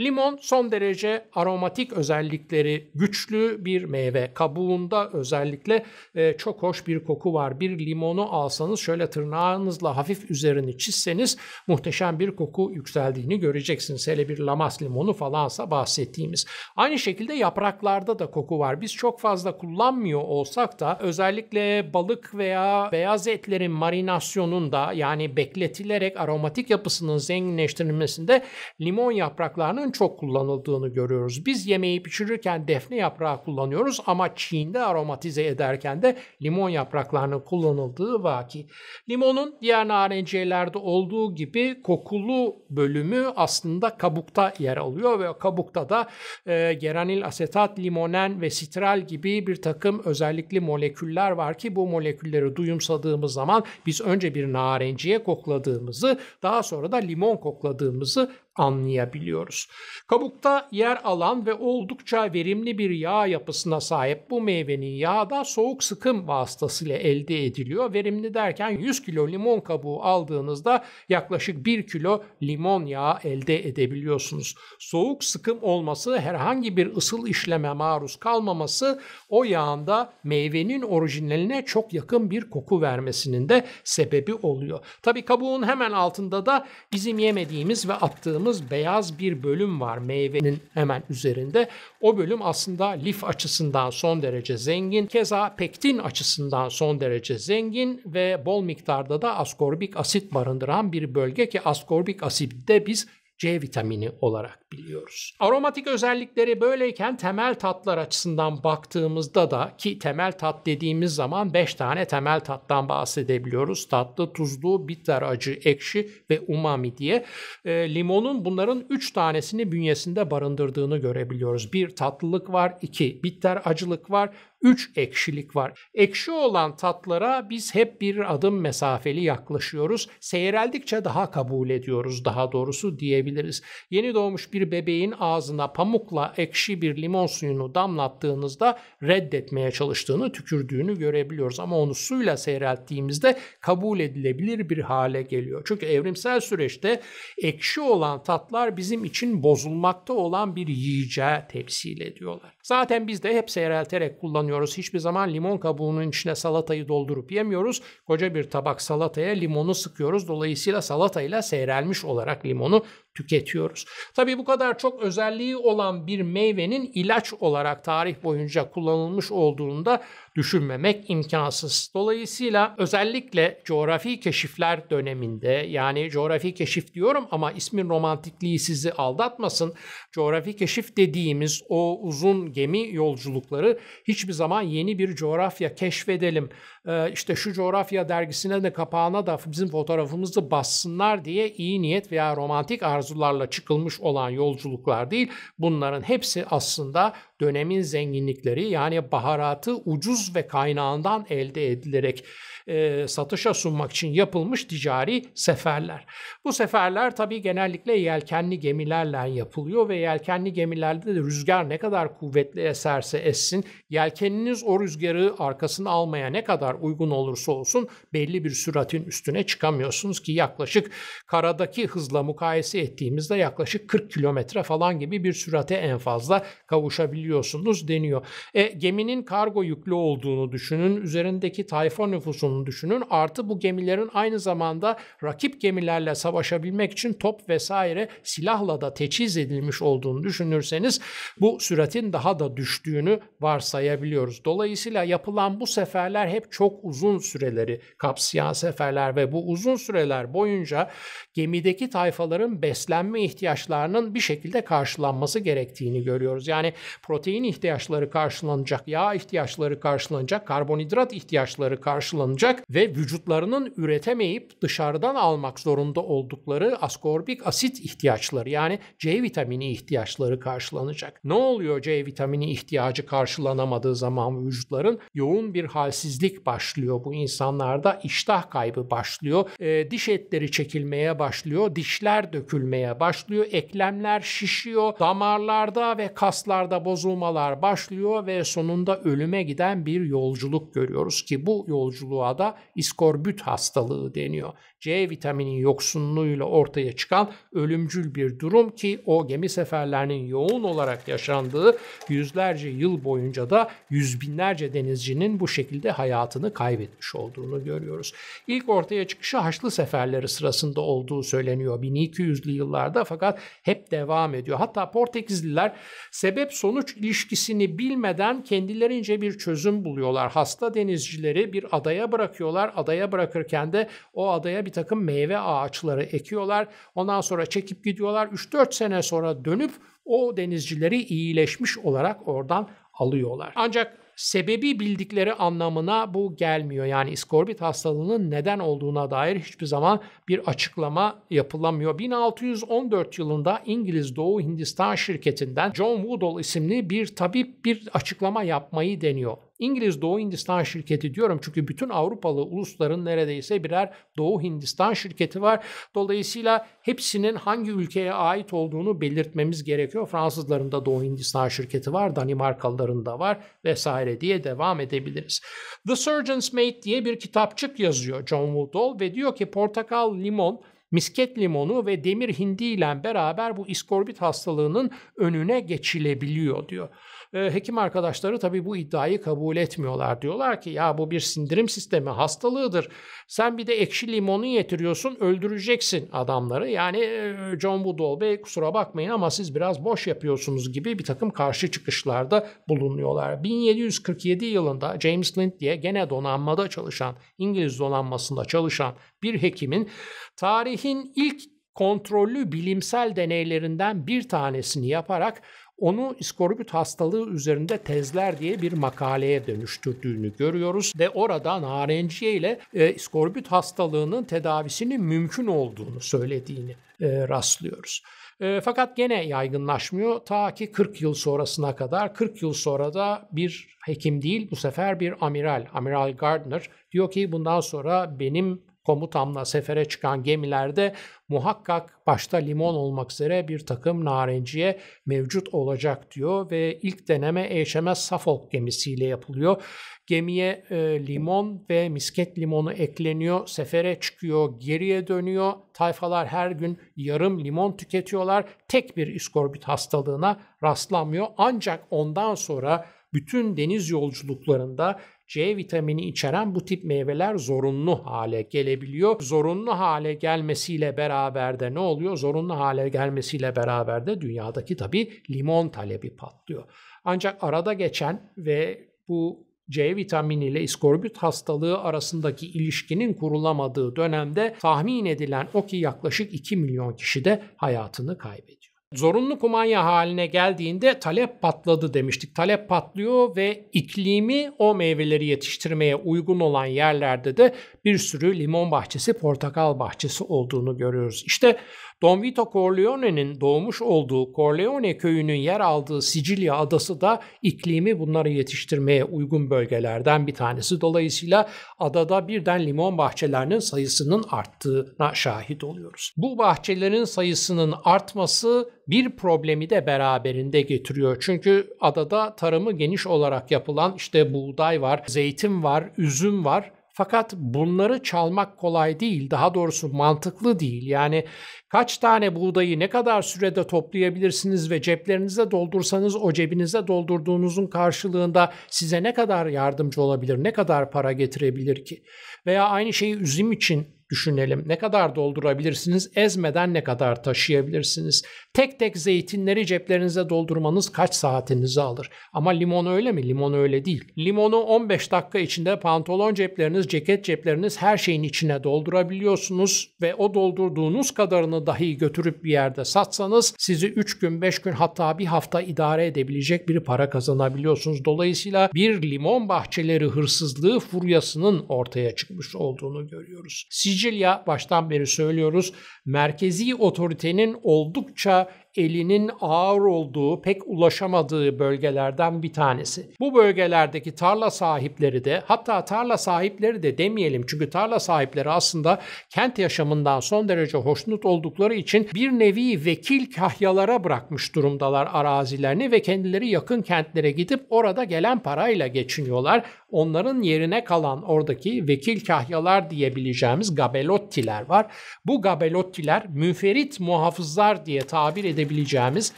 Limon 0.00 0.38
son 0.42 0.72
derece 0.72 1.28
aromatik 1.32 1.92
özellikleri 1.92 2.90
güçlü 2.94 3.64
bir 3.64 3.84
meyve. 3.84 4.30
Kabuğunda 4.34 5.10
özellikle 5.12 5.84
e, 6.14 6.36
çok 6.36 6.62
hoş 6.62 6.86
bir 6.86 7.04
koku 7.04 7.34
var. 7.34 7.60
Bir 7.60 7.78
limonu 7.78 8.34
alsanız 8.34 8.80
şöyle 8.80 9.10
tırnağınızla 9.10 9.96
hafif 9.96 10.30
üzerini 10.30 10.78
çizseniz 10.78 11.36
muhteşem 11.66 12.18
bir 12.18 12.36
koku 12.36 12.70
yükseldiğini 12.74 13.40
göreceksiniz. 13.40 14.08
Hele 14.08 14.28
bir 14.28 14.38
lamas 14.38 14.82
limonu 14.82 15.12
falansa 15.12 15.70
bahsettiğimiz. 15.70 16.46
Aynı 16.76 16.98
şekilde 16.98 17.34
yapraklarda 17.34 18.18
da 18.18 18.30
koku 18.30 18.58
var. 18.58 18.80
Biz 18.80 18.94
çok 18.94 19.20
fazla 19.20 19.58
kullanmıyor 19.58 20.20
olsak 20.20 20.80
da 20.80 20.98
özellikle 21.00 21.90
balık 21.94 22.38
veya 22.44 22.88
beyaz 22.92 23.28
etlerin 23.28 23.70
marinasyonunda 23.70 24.92
yani 24.92 25.36
bekletilerek 25.36 26.20
aromatik 26.20 26.70
yapısının 26.70 27.18
zenginleştirilmesinde 27.18 28.42
limon 28.80 29.12
yapraklarının 29.12 29.90
çok 29.90 30.18
kullanıldığını 30.18 30.88
görüyoruz. 30.88 31.46
Biz 31.46 31.66
yemeği 31.66 32.02
pişirirken 32.02 32.68
defne 32.68 32.96
yaprağı 32.96 33.44
kullanıyoruz 33.44 34.00
ama 34.06 34.34
Çin'de 34.34 34.84
aromatize 34.84 35.46
ederken 35.46 36.02
de 36.02 36.16
limon 36.42 36.68
yapraklarının 36.68 37.40
kullanıldığı 37.40 38.22
vaki. 38.22 38.66
Limonun 39.10 39.54
diğer 39.62 39.88
narenciyelerde 39.88 40.78
olduğu 40.78 41.34
gibi 41.34 41.82
kokulu 41.82 42.56
bölümü 42.70 43.26
aslında 43.36 43.96
kabukta 43.96 44.52
yer 44.58 44.76
alıyor 44.76 45.20
ve 45.20 45.38
kabukta 45.38 45.88
da 45.88 46.08
e, 46.46 46.74
geranil 46.74 47.26
asetat, 47.26 47.78
limonen 47.78 48.40
ve 48.40 48.50
sitral 48.50 49.00
gibi 49.00 49.46
bir 49.46 49.62
takım 49.62 50.02
özellikli 50.04 50.60
moleküller 50.60 51.30
var 51.30 51.58
ki 51.58 51.76
bu 51.76 51.86
molekülleri 52.24 52.56
duyumsadığımız 52.56 53.32
zaman 53.32 53.64
biz 53.86 54.00
önce 54.00 54.34
bir 54.34 54.52
narenciye 54.52 55.24
kokladığımızı 55.24 56.18
daha 56.42 56.62
sonra 56.62 56.92
da 56.92 56.96
limon 56.96 57.36
kokladığımızı 57.36 58.30
anlayabiliyoruz. 58.56 59.68
Kabukta 60.06 60.68
yer 60.72 61.00
alan 61.04 61.46
ve 61.46 61.54
oldukça 61.54 62.32
verimli 62.32 62.78
bir 62.78 62.90
yağ 62.90 63.26
yapısına 63.26 63.80
sahip 63.80 64.30
bu 64.30 64.40
meyvenin 64.40 64.94
yağı 64.94 65.30
da 65.30 65.44
soğuk 65.44 65.84
sıkım 65.84 66.28
vasıtasıyla 66.28 66.96
elde 66.96 67.44
ediliyor. 67.44 67.92
Verimli 67.92 68.34
derken 68.34 68.70
100 68.70 69.02
kilo 69.02 69.28
limon 69.28 69.60
kabuğu 69.60 70.02
aldığınızda 70.02 70.84
yaklaşık 71.08 71.66
1 71.66 71.86
kilo 71.86 72.22
limon 72.42 72.86
yağı 72.86 73.18
elde 73.24 73.68
edebiliyorsunuz. 73.68 74.54
Soğuk 74.78 75.24
sıkım 75.24 75.58
olması 75.62 76.18
herhangi 76.18 76.76
bir 76.76 76.96
ısıl 76.96 77.26
işleme 77.26 77.72
maruz 77.72 78.16
kalmaması 78.16 79.00
o 79.28 79.44
yağında 79.44 80.12
meyvenin 80.24 80.82
orijinaline 80.82 81.64
çok 81.64 81.94
yakın 81.94 82.30
bir 82.30 82.50
koku 82.50 82.80
vermesinin 82.80 83.48
de 83.48 83.64
sebebi 83.84 84.34
oluyor. 84.34 84.80
Tabi 85.02 85.24
kabuğun 85.24 85.66
hemen 85.66 85.92
altında 85.92 86.46
da 86.46 86.66
bizim 86.92 87.18
yemediğimiz 87.18 87.88
ve 87.88 87.94
attığımız 87.94 88.43
baktığımız 88.44 88.70
beyaz 88.70 89.18
bir 89.18 89.42
bölüm 89.42 89.80
var 89.80 89.98
meyvenin 89.98 90.60
hemen 90.74 91.02
üzerinde. 91.10 91.68
O 92.00 92.18
bölüm 92.18 92.42
aslında 92.42 92.86
lif 92.86 93.24
açısından 93.24 93.90
son 93.90 94.22
derece 94.22 94.56
zengin. 94.56 95.06
Keza 95.06 95.54
pektin 95.56 95.98
açısından 95.98 96.68
son 96.68 97.00
derece 97.00 97.38
zengin 97.38 98.02
ve 98.06 98.42
bol 98.46 98.62
miktarda 98.62 99.22
da 99.22 99.36
askorbik 99.36 99.96
asit 99.96 100.34
barındıran 100.34 100.92
bir 100.92 101.14
bölge 101.14 101.48
ki 101.48 101.60
askorbik 101.60 102.22
asit 102.22 102.68
de 102.68 102.86
biz 102.86 103.06
C 103.38 103.62
vitamini 103.62 104.10
olarak 104.20 104.63
biliyoruz. 104.78 105.36
Aromatik 105.40 105.86
özellikleri 105.86 106.60
böyleyken 106.60 107.16
temel 107.16 107.54
tatlar 107.54 107.98
açısından 107.98 108.64
baktığımızda 108.64 109.50
da 109.50 109.74
ki 109.78 109.98
temel 109.98 110.32
tat 110.32 110.66
dediğimiz 110.66 111.14
zaman 111.14 111.54
5 111.54 111.74
tane 111.74 112.04
temel 112.04 112.40
tattan 112.40 112.88
bahsedebiliyoruz. 112.88 113.88
Tatlı, 113.88 114.32
tuzlu, 114.32 114.88
bitter, 114.88 115.22
acı, 115.22 115.58
ekşi 115.64 116.10
ve 116.30 116.40
umami 116.40 116.96
diye. 116.96 117.24
E, 117.64 117.94
limonun 117.94 118.44
bunların 118.44 118.86
3 118.90 119.12
tanesini 119.12 119.72
bünyesinde 119.72 120.30
barındırdığını 120.30 120.98
görebiliyoruz. 120.98 121.72
Bir 121.72 121.96
tatlılık 121.96 122.52
var, 122.52 122.74
iki 122.82 123.22
bitter 123.22 123.62
acılık 123.64 124.10
var, 124.10 124.30
3 124.64 124.90
ekşilik 124.96 125.56
var. 125.56 125.88
Ekşi 125.94 126.30
olan 126.30 126.76
tatlara 126.76 127.50
biz 127.50 127.74
hep 127.74 128.00
bir 128.00 128.34
adım 128.34 128.60
mesafeli 128.60 129.24
yaklaşıyoruz. 129.24 130.08
Seyreldikçe 130.20 131.04
daha 131.04 131.30
kabul 131.30 131.70
ediyoruz 131.70 132.24
daha 132.24 132.52
doğrusu 132.52 132.98
diyebiliriz. 132.98 133.62
Yeni 133.90 134.14
doğmuş 134.14 134.52
bir 134.52 134.63
bebeğin 134.70 135.14
ağzına 135.20 135.72
pamukla 135.72 136.34
ekşi 136.36 136.82
bir 136.82 137.02
limon 137.02 137.26
suyunu 137.26 137.74
damlattığınızda 137.74 138.78
reddetmeye 139.02 139.70
çalıştığını, 139.70 140.32
tükürdüğünü 140.32 140.98
görebiliyoruz. 140.98 141.60
Ama 141.60 141.78
onu 141.78 141.94
suyla 141.94 142.36
seyrelttiğimizde 142.36 143.38
kabul 143.60 144.00
edilebilir 144.00 144.68
bir 144.68 144.78
hale 144.78 145.22
geliyor. 145.22 145.62
Çünkü 145.64 145.86
evrimsel 145.86 146.40
süreçte 146.40 147.00
ekşi 147.42 147.80
olan 147.80 148.22
tatlar 148.22 148.76
bizim 148.76 149.04
için 149.04 149.42
bozulmakta 149.42 150.12
olan 150.12 150.56
bir 150.56 150.68
yiyeceği 150.68 151.38
temsil 151.48 152.00
ediyorlar. 152.00 152.54
Zaten 152.62 153.08
biz 153.08 153.22
de 153.22 153.36
hep 153.36 153.50
seyrelterek 153.50 154.20
kullanıyoruz. 154.20 154.78
Hiçbir 154.78 154.98
zaman 154.98 155.32
limon 155.32 155.58
kabuğunun 155.58 156.08
içine 156.08 156.34
salatayı 156.34 156.88
doldurup 156.88 157.32
yemiyoruz. 157.32 157.82
Koca 158.06 158.34
bir 158.34 158.50
tabak 158.50 158.82
salataya 158.82 159.34
limonu 159.34 159.74
sıkıyoruz. 159.74 160.28
Dolayısıyla 160.28 160.82
salatayla 160.82 161.42
seyrelmiş 161.42 162.04
olarak 162.04 162.46
limonu 162.46 162.84
tüketiyoruz. 163.14 163.84
Tabii 164.14 164.38
bu 164.38 164.44
kadar 164.44 164.78
çok 164.78 165.02
özelliği 165.02 165.56
olan 165.56 166.06
bir 166.06 166.20
meyvenin 166.20 166.90
ilaç 166.94 167.32
olarak 167.32 167.84
tarih 167.84 168.14
boyunca 168.22 168.70
kullanılmış 168.70 169.32
olduğunda 169.32 170.02
düşünmemek 170.36 171.10
imkansız. 171.10 171.90
Dolayısıyla 171.94 172.74
özellikle 172.78 173.60
coğrafi 173.64 174.20
keşifler 174.20 174.90
döneminde 174.90 175.66
yani 175.68 176.10
coğrafi 176.10 176.54
keşif 176.54 176.94
diyorum 176.94 177.26
ama 177.30 177.52
ismin 177.52 177.88
romantikliği 177.88 178.58
sizi 178.58 178.92
aldatmasın. 178.92 179.74
Coğrafi 180.12 180.56
keşif 180.56 180.96
dediğimiz 180.96 181.62
o 181.68 182.00
uzun 182.02 182.52
gemi 182.52 182.94
yolculukları 182.94 183.78
hiçbir 184.08 184.32
zaman 184.32 184.62
yeni 184.62 184.98
bir 184.98 185.14
coğrafya 185.14 185.74
keşfedelim. 185.74 186.48
Ee, 186.86 187.12
işte 187.12 187.36
şu 187.36 187.52
coğrafya 187.52 188.08
dergisine 188.08 188.62
de 188.62 188.72
kapağına 188.72 189.26
da 189.26 189.38
bizim 189.46 189.68
fotoğrafımızı 189.68 190.50
bassınlar 190.50 191.24
diye 191.24 191.50
iyi 191.50 191.82
niyet 191.82 192.12
veya 192.12 192.36
romantik 192.36 192.82
arzularla 192.82 193.50
çıkılmış 193.50 194.00
olan 194.00 194.30
yolculuklar 194.30 195.10
değil. 195.10 195.28
Bunların 195.58 196.02
hepsi 196.02 196.44
aslında 196.50 197.12
dönemin 197.40 197.80
zenginlikleri 197.80 198.68
yani 198.68 199.12
baharatı 199.12 199.76
ucuz 199.76 200.36
ve 200.36 200.46
kaynağından 200.46 201.26
elde 201.30 201.70
edilerek 201.70 202.24
e, 202.66 203.08
satışa 203.08 203.54
sunmak 203.54 203.92
için 203.92 204.08
yapılmış 204.08 204.64
ticari 204.64 205.22
seferler. 205.34 206.06
Bu 206.44 206.52
seferler 206.52 207.16
tabii 207.16 207.42
genellikle 207.42 207.98
yelkenli 207.98 208.58
gemilerle 208.58 209.30
yapılıyor 209.30 209.88
ve 209.88 209.96
yelkenli 209.96 210.52
gemilerde 210.52 211.14
de 211.14 211.18
rüzgar 211.18 211.68
ne 211.68 211.78
kadar 211.78 212.18
kuvvetli 212.18 212.60
eserse 212.60 213.18
essin, 213.18 213.64
yelkeniniz 213.90 214.64
o 214.64 214.80
rüzgarı 214.80 215.34
arkasına 215.38 215.90
almaya 215.90 216.26
ne 216.26 216.44
kadar 216.44 216.76
uygun 216.80 217.10
olursa 217.10 217.52
olsun 217.52 217.88
belli 218.12 218.44
bir 218.44 218.50
süratin 218.50 219.04
üstüne 219.04 219.46
çıkamıyorsunuz 219.46 220.22
ki 220.22 220.32
yaklaşık 220.32 220.92
karadaki 221.26 221.86
hızla 221.86 222.22
mukayese 222.22 222.78
ettiğimizde 222.78 223.36
yaklaşık 223.36 223.88
40 223.88 224.10
kilometre 224.10 224.62
falan 224.62 224.98
gibi 224.98 225.24
bir 225.24 225.32
sürate 225.32 225.74
en 225.74 225.98
fazla 225.98 226.46
kavuşabiliyorsunuz 226.66 227.88
deniyor. 227.88 228.26
E, 228.54 228.62
geminin 228.62 229.22
kargo 229.22 229.62
yüklü 229.62 229.94
olduğunu 229.94 230.52
düşünün, 230.52 230.96
üzerindeki 230.96 231.66
tayfa 231.66 232.06
nüfusunun 232.06 232.53
olduğunu 232.54 232.66
düşünün. 232.66 233.02
Artı 233.10 233.48
bu 233.48 233.58
gemilerin 233.58 234.10
aynı 234.14 234.40
zamanda 234.40 234.98
rakip 235.22 235.60
gemilerle 235.60 236.14
savaşabilmek 236.14 236.92
için 236.92 237.12
top 237.12 237.48
vesaire 237.48 238.08
silahla 238.22 238.80
da 238.80 238.94
teçhiz 238.94 239.36
edilmiş 239.36 239.82
olduğunu 239.82 240.22
düşünürseniz 240.22 241.00
bu 241.40 241.60
süratin 241.60 242.12
daha 242.12 242.38
da 242.38 242.56
düştüğünü 242.56 243.20
varsayabiliyoruz. 243.40 244.44
Dolayısıyla 244.44 245.04
yapılan 245.04 245.60
bu 245.60 245.66
seferler 245.66 246.28
hep 246.28 246.52
çok 246.52 246.80
uzun 246.82 247.18
süreleri 247.18 247.80
kapsayan 247.98 248.52
seferler 248.52 249.16
ve 249.16 249.32
bu 249.32 249.50
uzun 249.50 249.76
süreler 249.76 250.34
boyunca 250.34 250.90
gemideki 251.34 251.90
tayfaların 251.90 252.62
beslenme 252.62 253.22
ihtiyaçlarının 253.22 254.14
bir 254.14 254.20
şekilde 254.20 254.64
karşılanması 254.64 255.40
gerektiğini 255.40 256.04
görüyoruz. 256.04 256.48
Yani 256.48 256.72
protein 257.02 257.44
ihtiyaçları 257.44 258.10
karşılanacak, 258.10 258.88
yağ 258.88 259.14
ihtiyaçları 259.14 259.80
karşılanacak, 259.80 260.46
karbonhidrat 260.46 261.12
ihtiyaçları 261.12 261.80
karşılanacak 261.80 262.43
karşılanacak 262.44 262.70
ve 262.70 262.88
vücutlarının 262.88 263.74
üretemeyip 263.76 264.60
dışarıdan 264.60 265.14
almak 265.14 265.60
zorunda 265.60 266.00
oldukları 266.00 266.76
askorbik 266.76 267.46
asit 267.46 267.80
ihtiyaçları 267.80 268.50
yani 268.50 268.78
C 268.98 269.22
vitamini 269.22 269.70
ihtiyaçları 269.70 270.40
karşılanacak. 270.40 271.20
Ne 271.24 271.34
oluyor 271.34 271.82
C 271.82 272.06
vitamini 272.06 272.50
ihtiyacı 272.50 273.06
karşılanamadığı 273.06 273.96
zaman 273.96 274.46
vücutların 274.46 274.98
yoğun 275.14 275.54
bir 275.54 275.64
halsizlik 275.64 276.46
başlıyor 276.46 277.04
bu 277.04 277.14
insanlarda 277.14 278.00
iştah 278.04 278.50
kaybı 278.50 278.90
başlıyor. 278.90 279.50
E, 279.60 279.90
diş 279.90 280.08
etleri 280.08 280.50
çekilmeye 280.50 281.18
başlıyor, 281.18 281.74
dişler 281.76 282.32
dökülmeye 282.32 283.00
başlıyor, 283.00 283.46
eklemler 283.52 284.20
şişiyor, 284.20 284.98
damarlarda 284.98 285.98
ve 285.98 286.14
kaslarda 286.14 286.84
bozulmalar 286.84 287.62
başlıyor 287.62 288.26
ve 288.26 288.44
sonunda 288.44 289.00
ölüme 289.00 289.42
giden 289.42 289.86
bir 289.86 290.00
yolculuk 290.00 290.74
görüyoruz 290.74 291.22
ki 291.24 291.46
bu 291.46 291.64
yolculuğa 291.68 292.33
da 292.38 292.56
iskorbüt 292.74 293.40
hastalığı 293.40 294.14
deniyor. 294.14 294.52
C 294.80 295.10
vitamini 295.10 295.60
yoksunluğuyla 295.60 296.44
ortaya 296.44 296.92
çıkan 296.96 297.32
ölümcül 297.52 298.14
bir 298.14 298.38
durum 298.38 298.70
ki 298.70 299.00
o 299.06 299.26
gemi 299.26 299.48
seferlerinin 299.48 300.26
yoğun 300.26 300.62
olarak 300.62 301.08
yaşandığı 301.08 301.78
yüzlerce 302.08 302.68
yıl 302.68 303.04
boyunca 303.04 303.50
da 303.50 303.70
yüz 303.90 304.20
binlerce 304.20 304.72
denizcinin 304.72 305.40
bu 305.40 305.48
şekilde 305.48 305.90
hayatını 305.90 306.54
kaybetmiş 306.54 307.14
olduğunu 307.14 307.64
görüyoruz. 307.64 308.12
İlk 308.46 308.68
ortaya 308.68 309.06
çıkışı 309.06 309.36
Haçlı 309.36 309.70
seferleri 309.70 310.28
sırasında 310.28 310.80
olduğu 310.80 311.22
söyleniyor 311.22 311.82
1200'lü 311.82 312.50
yıllarda 312.50 313.04
fakat 313.04 313.38
hep 313.62 313.90
devam 313.90 314.34
ediyor. 314.34 314.58
Hatta 314.58 314.90
Portekizliler 314.90 315.76
sebep 316.10 316.52
sonuç 316.52 316.96
ilişkisini 316.96 317.78
bilmeden 317.78 318.44
kendilerince 318.44 319.20
bir 319.20 319.38
çözüm 319.38 319.84
buluyorlar. 319.84 320.30
Hasta 320.32 320.74
denizcileri 320.74 321.52
bir 321.52 321.66
adaya 321.72 322.12
bırakıyorlar. 322.24 322.72
Adaya 322.76 323.12
bırakırken 323.12 323.72
de 323.72 323.88
o 324.14 324.30
adaya 324.30 324.66
bir 324.66 324.72
takım 324.72 325.04
meyve 325.04 325.38
ağaçları 325.38 326.02
ekiyorlar. 326.02 326.68
Ondan 326.94 327.20
sonra 327.20 327.46
çekip 327.46 327.84
gidiyorlar. 327.84 328.26
3-4 328.26 328.74
sene 328.74 329.02
sonra 329.02 329.44
dönüp 329.44 329.70
o 330.04 330.36
denizcileri 330.36 331.02
iyileşmiş 331.02 331.78
olarak 331.78 332.28
oradan 332.28 332.68
alıyorlar. 332.94 333.52
Ancak 333.56 333.98
sebebi 334.16 334.80
bildikleri 334.80 335.34
anlamına 335.34 336.14
bu 336.14 336.36
gelmiyor. 336.36 336.86
Yani 336.86 337.10
iskorbit 337.10 337.60
hastalığının 337.60 338.30
neden 338.30 338.58
olduğuna 338.58 339.10
dair 339.10 339.40
hiçbir 339.40 339.66
zaman 339.66 340.00
bir 340.28 340.38
açıklama 340.38 341.18
yapılamıyor. 341.30 341.98
1614 341.98 343.18
yılında 343.18 343.62
İngiliz 343.66 344.16
Doğu 344.16 344.40
Hindistan 344.40 344.94
şirketinden 344.94 345.72
John 345.72 345.96
Woodall 345.96 346.40
isimli 346.40 346.90
bir 346.90 347.06
tabip 347.06 347.64
bir 347.64 347.88
açıklama 347.94 348.42
yapmayı 348.42 349.00
deniyor. 349.00 349.36
İngiliz 349.58 350.02
Doğu 350.02 350.18
Hindistan 350.18 350.62
şirketi 350.62 351.14
diyorum 351.14 351.40
çünkü 351.42 351.68
bütün 351.68 351.88
Avrupalı 351.88 352.42
ulusların 352.42 353.04
neredeyse 353.04 353.64
birer 353.64 353.94
Doğu 354.18 354.42
Hindistan 354.42 354.92
şirketi 354.92 355.42
var. 355.42 355.64
Dolayısıyla 355.94 356.66
hepsinin 356.82 357.34
hangi 357.34 357.70
ülkeye 357.70 358.12
ait 358.12 358.52
olduğunu 358.52 359.00
belirtmemiz 359.00 359.64
gerekiyor. 359.64 360.06
Fransızların 360.06 360.72
da 360.72 360.86
Doğu 360.86 361.02
Hindistan 361.02 361.48
şirketi 361.48 361.92
var, 361.92 362.16
Danimarkalıların 362.16 363.06
da 363.06 363.18
var 363.18 363.38
vesaire 363.64 364.20
diye 364.20 364.44
devam 364.44 364.80
edebiliriz. 364.80 365.40
The 365.88 365.96
Surgeon's 365.96 366.52
Mate 366.52 366.82
diye 366.82 367.04
bir 367.04 367.18
kitapçık 367.18 367.80
yazıyor 367.80 368.26
John 368.26 368.46
Woodall 368.46 369.00
ve 369.00 369.14
diyor 369.14 369.36
ki 369.36 369.46
portakal, 369.46 370.16
limon, 370.18 370.60
misket 370.90 371.38
limonu 371.38 371.86
ve 371.86 372.04
demir 372.04 372.38
hindi 372.38 372.64
ile 372.64 373.00
beraber 373.04 373.56
bu 373.56 373.68
iskorbit 373.68 374.20
hastalığının 374.20 374.90
önüne 375.16 375.60
geçilebiliyor 375.60 376.68
diyor. 376.68 376.88
E, 377.34 377.54
hekim 377.54 377.78
arkadaşları 377.78 378.38
tabii 378.38 378.64
bu 378.64 378.76
iddiayı 378.76 379.22
kabul 379.22 379.56
etmiyorlar. 379.56 380.22
Diyorlar 380.22 380.60
ki 380.60 380.70
ya 380.70 380.98
bu 380.98 381.10
bir 381.10 381.20
sindirim 381.20 381.68
sistemi 381.68 382.10
hastalığıdır. 382.10 382.88
Sen 383.28 383.58
bir 383.58 383.66
de 383.66 383.74
ekşi 383.74 384.12
limonu 384.12 384.46
getiriyorsun 384.46 385.16
öldüreceksin 385.20 386.08
adamları. 386.12 386.70
Yani 386.70 386.98
e, 386.98 387.34
John 387.60 387.76
Woodall 387.76 388.20
Bey 388.20 388.40
kusura 388.40 388.74
bakmayın 388.74 389.10
ama 389.10 389.30
siz 389.30 389.54
biraz 389.54 389.84
boş 389.84 390.06
yapıyorsunuz 390.06 390.72
gibi 390.72 390.98
bir 390.98 391.04
takım 391.04 391.30
karşı 391.30 391.70
çıkışlarda 391.70 392.48
bulunuyorlar. 392.68 393.44
1747 393.44 394.44
yılında 394.44 395.00
James 395.00 395.38
Lind 395.38 395.52
diye 395.60 395.76
gene 395.76 396.10
donanmada 396.10 396.68
çalışan, 396.68 397.16
İngiliz 397.38 397.78
donanmasında 397.78 398.44
çalışan 398.44 398.94
bir 399.22 399.42
hekimin 399.42 399.88
tarihin 400.36 401.12
ilk 401.16 401.54
kontrollü 401.74 402.52
bilimsel 402.52 403.16
deneylerinden 403.16 404.06
bir 404.06 404.28
tanesini 404.28 404.88
yaparak 404.88 405.42
onu 405.78 406.16
iskorbüt 406.18 406.70
hastalığı 406.70 407.30
üzerinde 407.30 407.78
tezler 407.78 408.38
diye 408.38 408.62
bir 408.62 408.72
makaleye 408.72 409.46
dönüştürdüğünü 409.46 410.36
görüyoruz 410.36 410.92
ve 410.98 411.08
orada 411.10 411.62
narenciye 411.62 412.32
ile 412.32 412.60
e, 412.74 412.94
iskorbüt 412.94 413.46
hastalığının 413.46 414.24
tedavisinin 414.24 415.00
mümkün 415.00 415.46
olduğunu 415.46 416.00
söylediğini 416.00 416.76
e, 417.00 417.28
rastlıyoruz. 417.28 418.02
E, 418.40 418.60
fakat 418.64 418.96
gene 418.96 419.24
yaygınlaşmıyor 419.24 420.20
ta 420.20 420.54
ki 420.54 420.72
40 420.72 421.02
yıl 421.02 421.14
sonrasına 421.14 421.76
kadar. 421.76 422.14
40 422.14 422.42
yıl 422.42 422.52
sonra 422.52 422.94
da 422.94 423.28
bir 423.32 423.68
hekim 423.86 424.22
değil 424.22 424.50
bu 424.50 424.56
sefer 424.56 425.00
bir 425.00 425.26
amiral, 425.26 425.66
Amiral 425.74 426.16
Gardner 426.16 426.70
diyor 426.92 427.10
ki 427.10 427.32
bundan 427.32 427.60
sonra 427.60 428.18
benim 428.20 428.62
komutamla 428.84 429.44
sefere 429.44 429.84
çıkan 429.84 430.22
gemilerde 430.22 430.94
muhakkak 431.28 432.06
başta 432.06 432.36
limon 432.36 432.74
olmak 432.74 433.12
üzere 433.12 433.48
bir 433.48 433.66
takım 433.66 434.04
narenciye 434.04 434.80
mevcut 435.06 435.54
olacak 435.54 436.14
diyor 436.14 436.50
ve 436.50 436.78
ilk 436.82 437.08
deneme 437.08 437.64
HMS 437.64 437.98
Suffolk 437.98 438.52
gemisiyle 438.52 439.04
yapılıyor. 439.04 439.62
Gemiye 440.06 440.64
e, 440.70 441.06
limon 441.06 441.64
ve 441.70 441.88
misket 441.88 442.38
limonu 442.38 442.72
ekleniyor, 442.72 443.46
sefere 443.46 444.00
çıkıyor, 444.00 444.60
geriye 444.60 445.06
dönüyor. 445.06 445.52
Tayfalar 445.74 446.26
her 446.26 446.50
gün 446.50 446.78
yarım 446.96 447.44
limon 447.44 447.76
tüketiyorlar. 447.76 448.44
Tek 448.68 448.96
bir 448.96 449.06
iskorbit 449.06 449.64
hastalığına 449.64 450.40
rastlanmıyor. 450.62 451.26
Ancak 451.36 451.86
ondan 451.90 452.34
sonra 452.34 452.86
bütün 453.12 453.56
deniz 453.56 453.90
yolculuklarında 453.90 455.00
C 455.26 455.56
vitamini 455.56 456.08
içeren 456.08 456.54
bu 456.54 456.64
tip 456.64 456.84
meyveler 456.84 457.36
zorunlu 457.36 458.06
hale 458.06 458.42
gelebiliyor. 458.42 459.20
Zorunlu 459.20 459.78
hale 459.78 460.14
gelmesiyle 460.14 460.96
beraber 460.96 461.60
de 461.60 461.74
ne 461.74 461.78
oluyor? 461.78 462.16
Zorunlu 462.16 462.56
hale 462.56 462.88
gelmesiyle 462.88 463.56
beraber 463.56 464.06
de 464.06 464.20
dünyadaki 464.20 464.76
tabi 464.76 465.12
limon 465.30 465.68
talebi 465.68 466.16
patlıyor. 466.16 466.64
Ancak 467.04 467.44
arada 467.44 467.72
geçen 467.72 468.32
ve 468.36 468.88
bu 469.08 469.46
C 469.70 469.96
vitamini 469.96 470.46
ile 470.46 470.62
iskorbüt 470.62 471.16
hastalığı 471.16 471.78
arasındaki 471.78 472.46
ilişkinin 472.46 473.14
kurulamadığı 473.14 473.96
dönemde 473.96 474.56
tahmin 474.60 475.04
edilen 475.04 475.48
o 475.54 475.66
ki 475.66 475.76
yaklaşık 475.76 476.34
2 476.34 476.56
milyon 476.56 476.92
kişi 476.92 477.24
de 477.24 477.42
hayatını 477.56 478.18
kaybediyor. 478.18 478.74
Zorunlu 478.94 479.38
kumanya 479.38 479.84
haline 479.84 480.26
geldiğinde 480.26 480.98
talep 480.98 481.42
patladı 481.42 481.94
demiştik. 481.94 482.34
Talep 482.34 482.68
patlıyor 482.68 483.36
ve 483.36 483.70
iklimi 483.72 484.50
o 484.58 484.74
meyveleri 484.74 485.26
yetiştirmeye 485.26 485.96
uygun 485.96 486.40
olan 486.40 486.66
yerlerde 486.66 487.36
de 487.36 487.54
bir 487.84 487.98
sürü 487.98 488.38
limon 488.38 488.70
bahçesi, 488.70 489.12
portakal 489.12 489.78
bahçesi 489.78 490.24
olduğunu 490.24 490.76
görüyoruz. 490.76 491.24
İşte 491.26 491.56
Don 492.02 492.22
Vito 492.22 492.50
Corleone'nin 492.52 493.40
doğmuş 493.40 493.82
olduğu 493.82 494.32
Corleone 494.32 494.96
köyünün 494.96 495.34
yer 495.34 495.60
aldığı 495.60 496.02
Sicilya 496.02 496.56
adası 496.56 497.00
da 497.00 497.20
iklimi 497.42 497.98
bunları 497.98 498.30
yetiştirmeye 498.30 499.04
uygun 499.04 499.50
bölgelerden 499.50 500.26
bir 500.26 500.34
tanesi. 500.34 500.80
Dolayısıyla 500.80 501.48
adada 501.78 502.28
birden 502.28 502.66
limon 502.66 502.98
bahçelerinin 502.98 503.58
sayısının 503.58 504.24
arttığına 504.30 505.14
şahit 505.14 505.64
oluyoruz. 505.64 506.14
Bu 506.16 506.38
bahçelerin 506.38 507.04
sayısının 507.04 507.74
artması 507.84 508.70
bir 508.88 509.16
problemi 509.16 509.70
de 509.70 509.86
beraberinde 509.86 510.60
getiriyor. 510.60 511.16
Çünkü 511.20 511.70
adada 511.80 512.36
tarımı 512.36 512.72
geniş 512.72 513.06
olarak 513.06 513.50
yapılan 513.50 513.94
işte 513.96 514.34
buğday 514.34 514.82
var, 514.82 515.02
zeytin 515.06 515.62
var, 515.62 515.90
üzüm 515.96 516.44
var 516.44 516.72
fakat 516.96 517.34
bunları 517.36 518.02
çalmak 518.02 518.58
kolay 518.58 519.00
değil. 519.00 519.30
Daha 519.30 519.54
doğrusu 519.54 519.88
mantıklı 519.88 520.60
değil. 520.60 520.86
Yani 520.86 521.24
kaç 521.68 521.98
tane 521.98 522.36
buğdayı 522.36 522.78
ne 522.78 522.88
kadar 522.88 523.22
sürede 523.22 523.66
toplayabilirsiniz 523.66 524.70
ve 524.70 524.82
ceplerinize 524.82 525.50
doldursanız 525.50 526.16
o 526.16 526.32
cebinize 526.32 526.86
doldurduğunuzun 526.86 527.66
karşılığında 527.66 528.52
size 528.68 529.02
ne 529.02 529.14
kadar 529.14 529.46
yardımcı 529.46 530.02
olabilir, 530.02 530.44
ne 530.44 530.52
kadar 530.52 530.90
para 530.90 531.12
getirebilir 531.12 531.84
ki? 531.84 532.02
Veya 532.46 532.64
aynı 532.68 532.92
şeyi 532.92 533.14
üzüm 533.14 533.52
için 533.52 533.86
düşünelim. 534.14 534.62
Ne 534.66 534.78
kadar 534.78 535.16
doldurabilirsiniz? 535.16 536.10
Ezmeden 536.16 536.74
ne 536.74 536.84
kadar 536.84 537.22
taşıyabilirsiniz? 537.22 538.22
Tek 538.52 538.78
tek 538.78 538.96
zeytinleri 538.96 539.66
ceplerinize 539.66 540.28
doldurmanız 540.28 540.92
kaç 540.92 541.14
saatinizi 541.14 541.80
alır? 541.80 542.10
Ama 542.32 542.50
limon 542.50 542.86
öyle 542.86 543.12
mi? 543.12 543.28
Limon 543.28 543.52
öyle 543.52 543.84
değil. 543.84 544.04
Limonu 544.18 544.56
15 544.56 545.12
dakika 545.12 545.38
içinde 545.38 545.80
pantolon 545.80 546.34
cepleriniz, 546.34 546.86
ceket 546.86 547.24
cepleriniz 547.24 547.82
her 547.82 547.96
şeyin 547.96 548.22
içine 548.22 548.64
doldurabiliyorsunuz 548.64 549.90
ve 550.02 550.14
o 550.14 550.34
doldurduğunuz 550.34 551.10
kadarını 551.10 551.66
dahi 551.66 551.96
götürüp 551.96 552.44
bir 552.44 552.50
yerde 552.50 552.84
satsanız 552.84 553.54
sizi 553.58 553.86
3 553.86 554.18
gün, 554.18 554.42
5 554.42 554.58
gün 554.58 554.72
hatta 554.72 555.18
bir 555.18 555.26
hafta 555.26 555.60
idare 555.60 556.06
edebilecek 556.06 556.68
bir 556.68 556.80
para 556.80 557.10
kazanabiliyorsunuz. 557.10 558.04
Dolayısıyla 558.04 558.70
bir 558.74 559.02
limon 559.02 559.48
bahçeleri 559.48 560.06
hırsızlığı 560.06 560.80
furyasının 560.80 561.64
ortaya 561.68 562.14
çıkmış 562.14 562.56
olduğunu 562.56 563.08
görüyoruz. 563.08 563.66
Sicilya 564.04 564.44
baştan 564.46 564.90
beri 564.90 565.06
söylüyoruz 565.06 565.72
merkezi 566.04 566.74
otoritenin 566.74 567.56
oldukça 567.62 568.48
elinin 568.76 569.30
ağır 569.40 569.80
olduğu, 569.80 570.42
pek 570.42 570.62
ulaşamadığı 570.66 571.58
bölgelerden 571.58 572.42
bir 572.42 572.52
tanesi. 572.52 573.06
Bu 573.20 573.34
bölgelerdeki 573.34 574.14
tarla 574.14 574.50
sahipleri 574.50 575.24
de 575.24 575.42
hatta 575.46 575.84
tarla 575.84 576.16
sahipleri 576.16 576.82
de 576.82 576.98
demeyelim 576.98 577.44
çünkü 577.48 577.70
tarla 577.70 578.00
sahipleri 578.00 578.50
aslında 578.50 579.00
kent 579.30 579.58
yaşamından 579.58 580.20
son 580.20 580.48
derece 580.48 580.78
hoşnut 580.78 581.24
oldukları 581.24 581.74
için 581.74 582.08
bir 582.14 582.30
nevi 582.30 582.84
vekil 582.84 583.32
kahyalara 583.32 584.04
bırakmış 584.04 584.54
durumdalar 584.54 585.08
arazilerini 585.12 585.92
ve 585.92 586.02
kendileri 586.02 586.48
yakın 586.48 586.82
kentlere 586.82 587.30
gidip 587.30 587.66
orada 587.70 588.04
gelen 588.04 588.38
parayla 588.38 588.86
geçiniyorlar. 588.86 589.64
Onların 589.90 590.42
yerine 590.42 590.84
kalan 590.84 591.22
oradaki 591.22 591.88
vekil 591.88 592.24
kahyalar 592.24 592.90
diyebileceğimiz 592.90 593.74
gabelottiler 593.74 594.68
var. 594.68 594.86
Bu 595.26 595.42
gabelottiler 595.42 596.26
müferit 596.28 597.00
muhafızlar 597.00 597.86
diye 597.86 598.00
tabir 598.00 598.44
edebiliriz 598.44 598.63
edebileceğimiz 598.64 599.32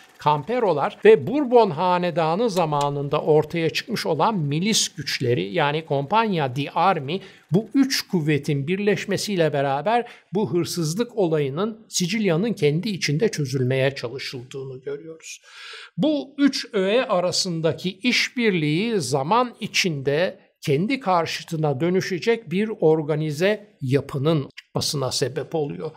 Kamperolar 0.18 0.98
ve 1.04 1.26
Bourbon 1.26 1.70
hanedanı 1.70 2.50
zamanında 2.50 3.20
ortaya 3.20 3.70
çıkmış 3.70 4.06
olan 4.06 4.38
milis 4.38 4.88
güçleri 4.88 5.52
yani 5.52 5.84
Compagnia 5.88 6.56
di 6.56 6.70
Armi 6.70 7.20
bu 7.52 7.68
üç 7.74 8.08
kuvvetin 8.08 8.66
birleşmesiyle 8.66 9.52
beraber 9.52 10.08
bu 10.34 10.52
hırsızlık 10.52 11.18
olayının 11.18 11.86
Sicilya'nın 11.88 12.52
kendi 12.52 12.88
içinde 12.88 13.28
çözülmeye 13.28 13.94
çalışıldığını 13.94 14.80
görüyoruz. 14.80 15.40
Bu 15.96 16.34
üç 16.38 16.66
öğe 16.72 17.04
arasındaki 17.04 17.98
işbirliği 17.98 19.00
zaman 19.00 19.54
içinde 19.60 20.38
kendi 20.60 21.00
karşıtına 21.00 21.80
dönüşecek 21.80 22.50
bir 22.50 22.70
organize 22.80 23.76
yapının 23.80 24.48
çıkmasına 24.56 25.12
sebep 25.12 25.54
oluyor. 25.54 25.90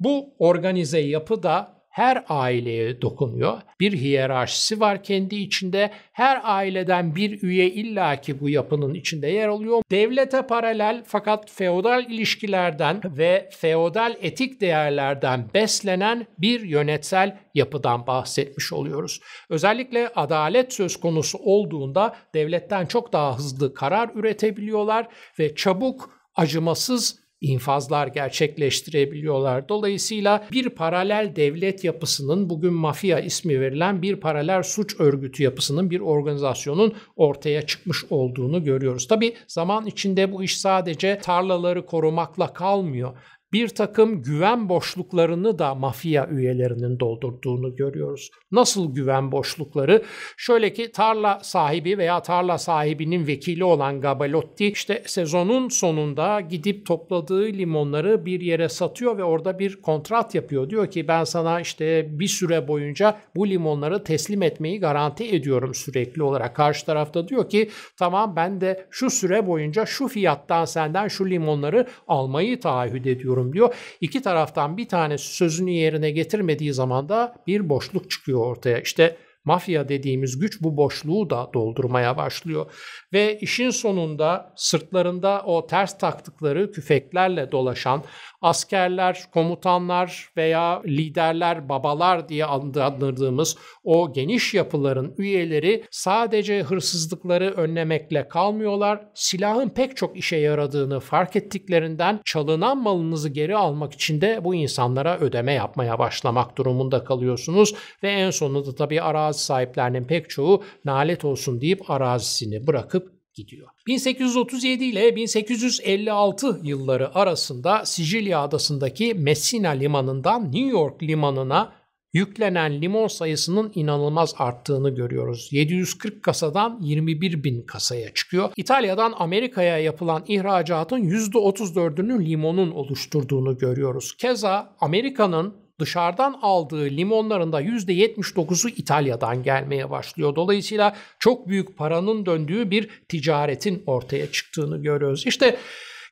Bu 0.00 0.34
organize 0.38 0.98
yapı 0.98 1.42
da 1.42 1.81
her 1.92 2.24
aileye 2.28 3.02
dokunuyor. 3.02 3.60
Bir 3.80 3.92
hiyerarşisi 3.92 4.80
var 4.80 5.02
kendi 5.02 5.36
içinde. 5.36 5.90
Her 6.12 6.40
aileden 6.44 7.16
bir 7.16 7.42
üye 7.42 7.70
illaki 7.70 8.40
bu 8.40 8.48
yapının 8.48 8.94
içinde 8.94 9.28
yer 9.28 9.48
alıyor. 9.48 9.82
Devlete 9.90 10.46
paralel 10.46 11.02
fakat 11.06 11.50
feodal 11.50 12.10
ilişkilerden 12.10 13.00
ve 13.04 13.48
feodal 13.52 14.14
etik 14.22 14.60
değerlerden 14.60 15.50
beslenen 15.54 16.26
bir 16.38 16.60
yönetsel 16.60 17.38
yapıdan 17.54 18.06
bahsetmiş 18.06 18.72
oluyoruz. 18.72 19.20
Özellikle 19.50 20.08
adalet 20.08 20.72
söz 20.72 21.00
konusu 21.00 21.38
olduğunda 21.38 22.16
devletten 22.34 22.86
çok 22.86 23.12
daha 23.12 23.38
hızlı 23.38 23.74
karar 23.74 24.10
üretebiliyorlar 24.14 25.08
ve 25.38 25.54
çabuk 25.54 26.10
acımasız 26.36 27.21
infazlar 27.42 28.06
gerçekleştirebiliyorlar. 28.06 29.68
Dolayısıyla 29.68 30.46
bir 30.52 30.68
paralel 30.68 31.32
devlet 31.36 31.84
yapısının 31.84 32.50
bugün 32.50 32.72
mafya 32.72 33.20
ismi 33.20 33.60
verilen 33.60 34.02
bir 34.02 34.16
paralel 34.16 34.62
suç 34.62 35.00
örgütü 35.00 35.42
yapısının 35.42 35.90
bir 35.90 36.00
organizasyonun 36.00 36.94
ortaya 37.16 37.62
çıkmış 37.66 38.04
olduğunu 38.10 38.64
görüyoruz. 38.64 39.08
Tabi 39.08 39.34
zaman 39.48 39.86
içinde 39.86 40.32
bu 40.32 40.44
iş 40.44 40.60
sadece 40.60 41.18
tarlaları 41.18 41.86
korumakla 41.86 42.52
kalmıyor 42.52 43.16
bir 43.52 43.68
takım 43.68 44.22
güven 44.22 44.68
boşluklarını 44.68 45.58
da 45.58 45.74
mafya 45.74 46.28
üyelerinin 46.28 47.00
doldurduğunu 47.00 47.76
görüyoruz. 47.76 48.30
Nasıl 48.52 48.94
güven 48.94 49.32
boşlukları? 49.32 50.02
Şöyle 50.36 50.72
ki 50.72 50.92
tarla 50.92 51.40
sahibi 51.42 51.98
veya 51.98 52.22
tarla 52.22 52.58
sahibinin 52.58 53.26
vekili 53.26 53.64
olan 53.64 54.00
Gabalotti 54.00 54.66
işte 54.66 55.02
sezonun 55.06 55.68
sonunda 55.68 56.40
gidip 56.40 56.86
topladığı 56.86 57.46
limonları 57.46 58.26
bir 58.26 58.40
yere 58.40 58.68
satıyor 58.68 59.18
ve 59.18 59.24
orada 59.24 59.58
bir 59.58 59.82
kontrat 59.82 60.34
yapıyor. 60.34 60.70
Diyor 60.70 60.90
ki 60.90 61.08
ben 61.08 61.24
sana 61.24 61.60
işte 61.60 62.06
bir 62.18 62.28
süre 62.28 62.68
boyunca 62.68 63.18
bu 63.36 63.48
limonları 63.48 64.04
teslim 64.04 64.42
etmeyi 64.42 64.80
garanti 64.80 65.34
ediyorum 65.34 65.74
sürekli 65.74 66.22
olarak. 66.22 66.56
Karşı 66.56 66.86
tarafta 66.86 67.28
diyor 67.28 67.48
ki 67.48 67.70
tamam 67.96 68.36
ben 68.36 68.60
de 68.60 68.86
şu 68.90 69.10
süre 69.10 69.46
boyunca 69.46 69.86
şu 69.86 70.08
fiyattan 70.08 70.64
senden 70.64 71.08
şu 71.08 71.30
limonları 71.30 71.86
almayı 72.08 72.60
taahhüt 72.60 73.06
ediyorum 73.06 73.41
yapıyorum 73.42 73.52
diyor. 73.52 73.74
İki 74.00 74.22
taraftan 74.22 74.76
bir 74.76 74.88
tanesi 74.88 75.34
sözünü 75.34 75.70
yerine 75.70 76.10
getirmediği 76.10 76.72
zaman 76.72 77.08
da 77.08 77.34
bir 77.46 77.68
boşluk 77.68 78.10
çıkıyor 78.10 78.40
ortaya. 78.40 78.80
İşte 78.80 79.16
mafya 79.44 79.88
dediğimiz 79.88 80.38
güç 80.38 80.62
bu 80.62 80.76
boşluğu 80.76 81.30
da 81.30 81.50
doldurmaya 81.54 82.16
başlıyor. 82.16 82.72
Ve 83.12 83.38
işin 83.38 83.70
sonunda 83.70 84.52
sırtlarında 84.56 85.42
o 85.46 85.66
ters 85.66 85.98
taktıkları 85.98 86.72
küfeklerle 86.72 87.52
dolaşan 87.52 88.04
askerler, 88.42 89.22
komutanlar 89.34 90.28
veya 90.36 90.82
liderler, 90.86 91.68
babalar 91.68 92.28
diye 92.28 92.46
adlandırdığımız 92.46 93.56
o 93.84 94.12
geniş 94.12 94.54
yapıların 94.54 95.14
üyeleri 95.18 95.84
sadece 95.90 96.62
hırsızlıkları 96.62 97.50
önlemekle 97.50 98.28
kalmıyorlar. 98.28 99.04
Silahın 99.14 99.68
pek 99.68 99.96
çok 99.96 100.16
işe 100.16 100.36
yaradığını 100.36 101.00
fark 101.00 101.36
ettiklerinden 101.36 102.20
çalınan 102.24 102.78
malınızı 102.78 103.28
geri 103.28 103.56
almak 103.56 103.92
için 103.92 104.20
de 104.20 104.44
bu 104.44 104.54
insanlara 104.54 105.18
ödeme 105.18 105.52
yapmaya 105.52 105.98
başlamak 105.98 106.58
durumunda 106.58 107.04
kalıyorsunuz 107.04 107.74
ve 108.02 108.10
en 108.10 108.30
sonunda 108.30 108.74
tabii 108.74 109.02
arazi 109.02 109.31
sahiplerinin 109.40 110.04
pek 110.04 110.30
çoğu 110.30 110.62
nalet 110.84 111.24
olsun 111.24 111.60
deyip 111.60 111.90
arazisini 111.90 112.66
bırakıp 112.66 113.12
gidiyor. 113.34 113.68
1837 113.86 114.84
ile 114.84 115.16
1856 115.16 116.60
yılları 116.62 117.14
arasında 117.14 117.84
Sicilya 117.84 118.40
adasındaki 118.40 119.14
Messina 119.14 119.70
limanından 119.70 120.44
New 120.44 120.70
York 120.70 121.02
limanına 121.02 121.72
yüklenen 122.12 122.80
limon 122.82 123.06
sayısının 123.06 123.72
inanılmaz 123.74 124.34
arttığını 124.38 124.90
görüyoruz. 124.90 125.48
740 125.52 126.22
kasadan 126.22 126.78
21 126.80 127.44
bin 127.44 127.62
kasaya 127.62 128.14
çıkıyor. 128.14 128.50
İtalya'dan 128.56 129.14
Amerika'ya 129.18 129.78
yapılan 129.78 130.24
ihracatın 130.28 130.98
%34'ünü 130.98 132.26
limonun 132.26 132.70
oluşturduğunu 132.70 133.58
görüyoruz. 133.58 134.16
Keza 134.16 134.76
Amerika'nın 134.80 135.61
dışarıdan 135.80 136.38
aldığı 136.42 136.84
limonların 136.84 137.52
da 137.52 137.62
%79'u 137.62 138.68
İtalya'dan 138.68 139.42
gelmeye 139.42 139.90
başlıyor. 139.90 140.36
Dolayısıyla 140.36 140.96
çok 141.18 141.48
büyük 141.48 141.76
paranın 141.76 142.26
döndüğü 142.26 142.70
bir 142.70 142.88
ticaretin 143.08 143.82
ortaya 143.86 144.32
çıktığını 144.32 144.82
görüyoruz. 144.82 145.26
İşte 145.26 145.58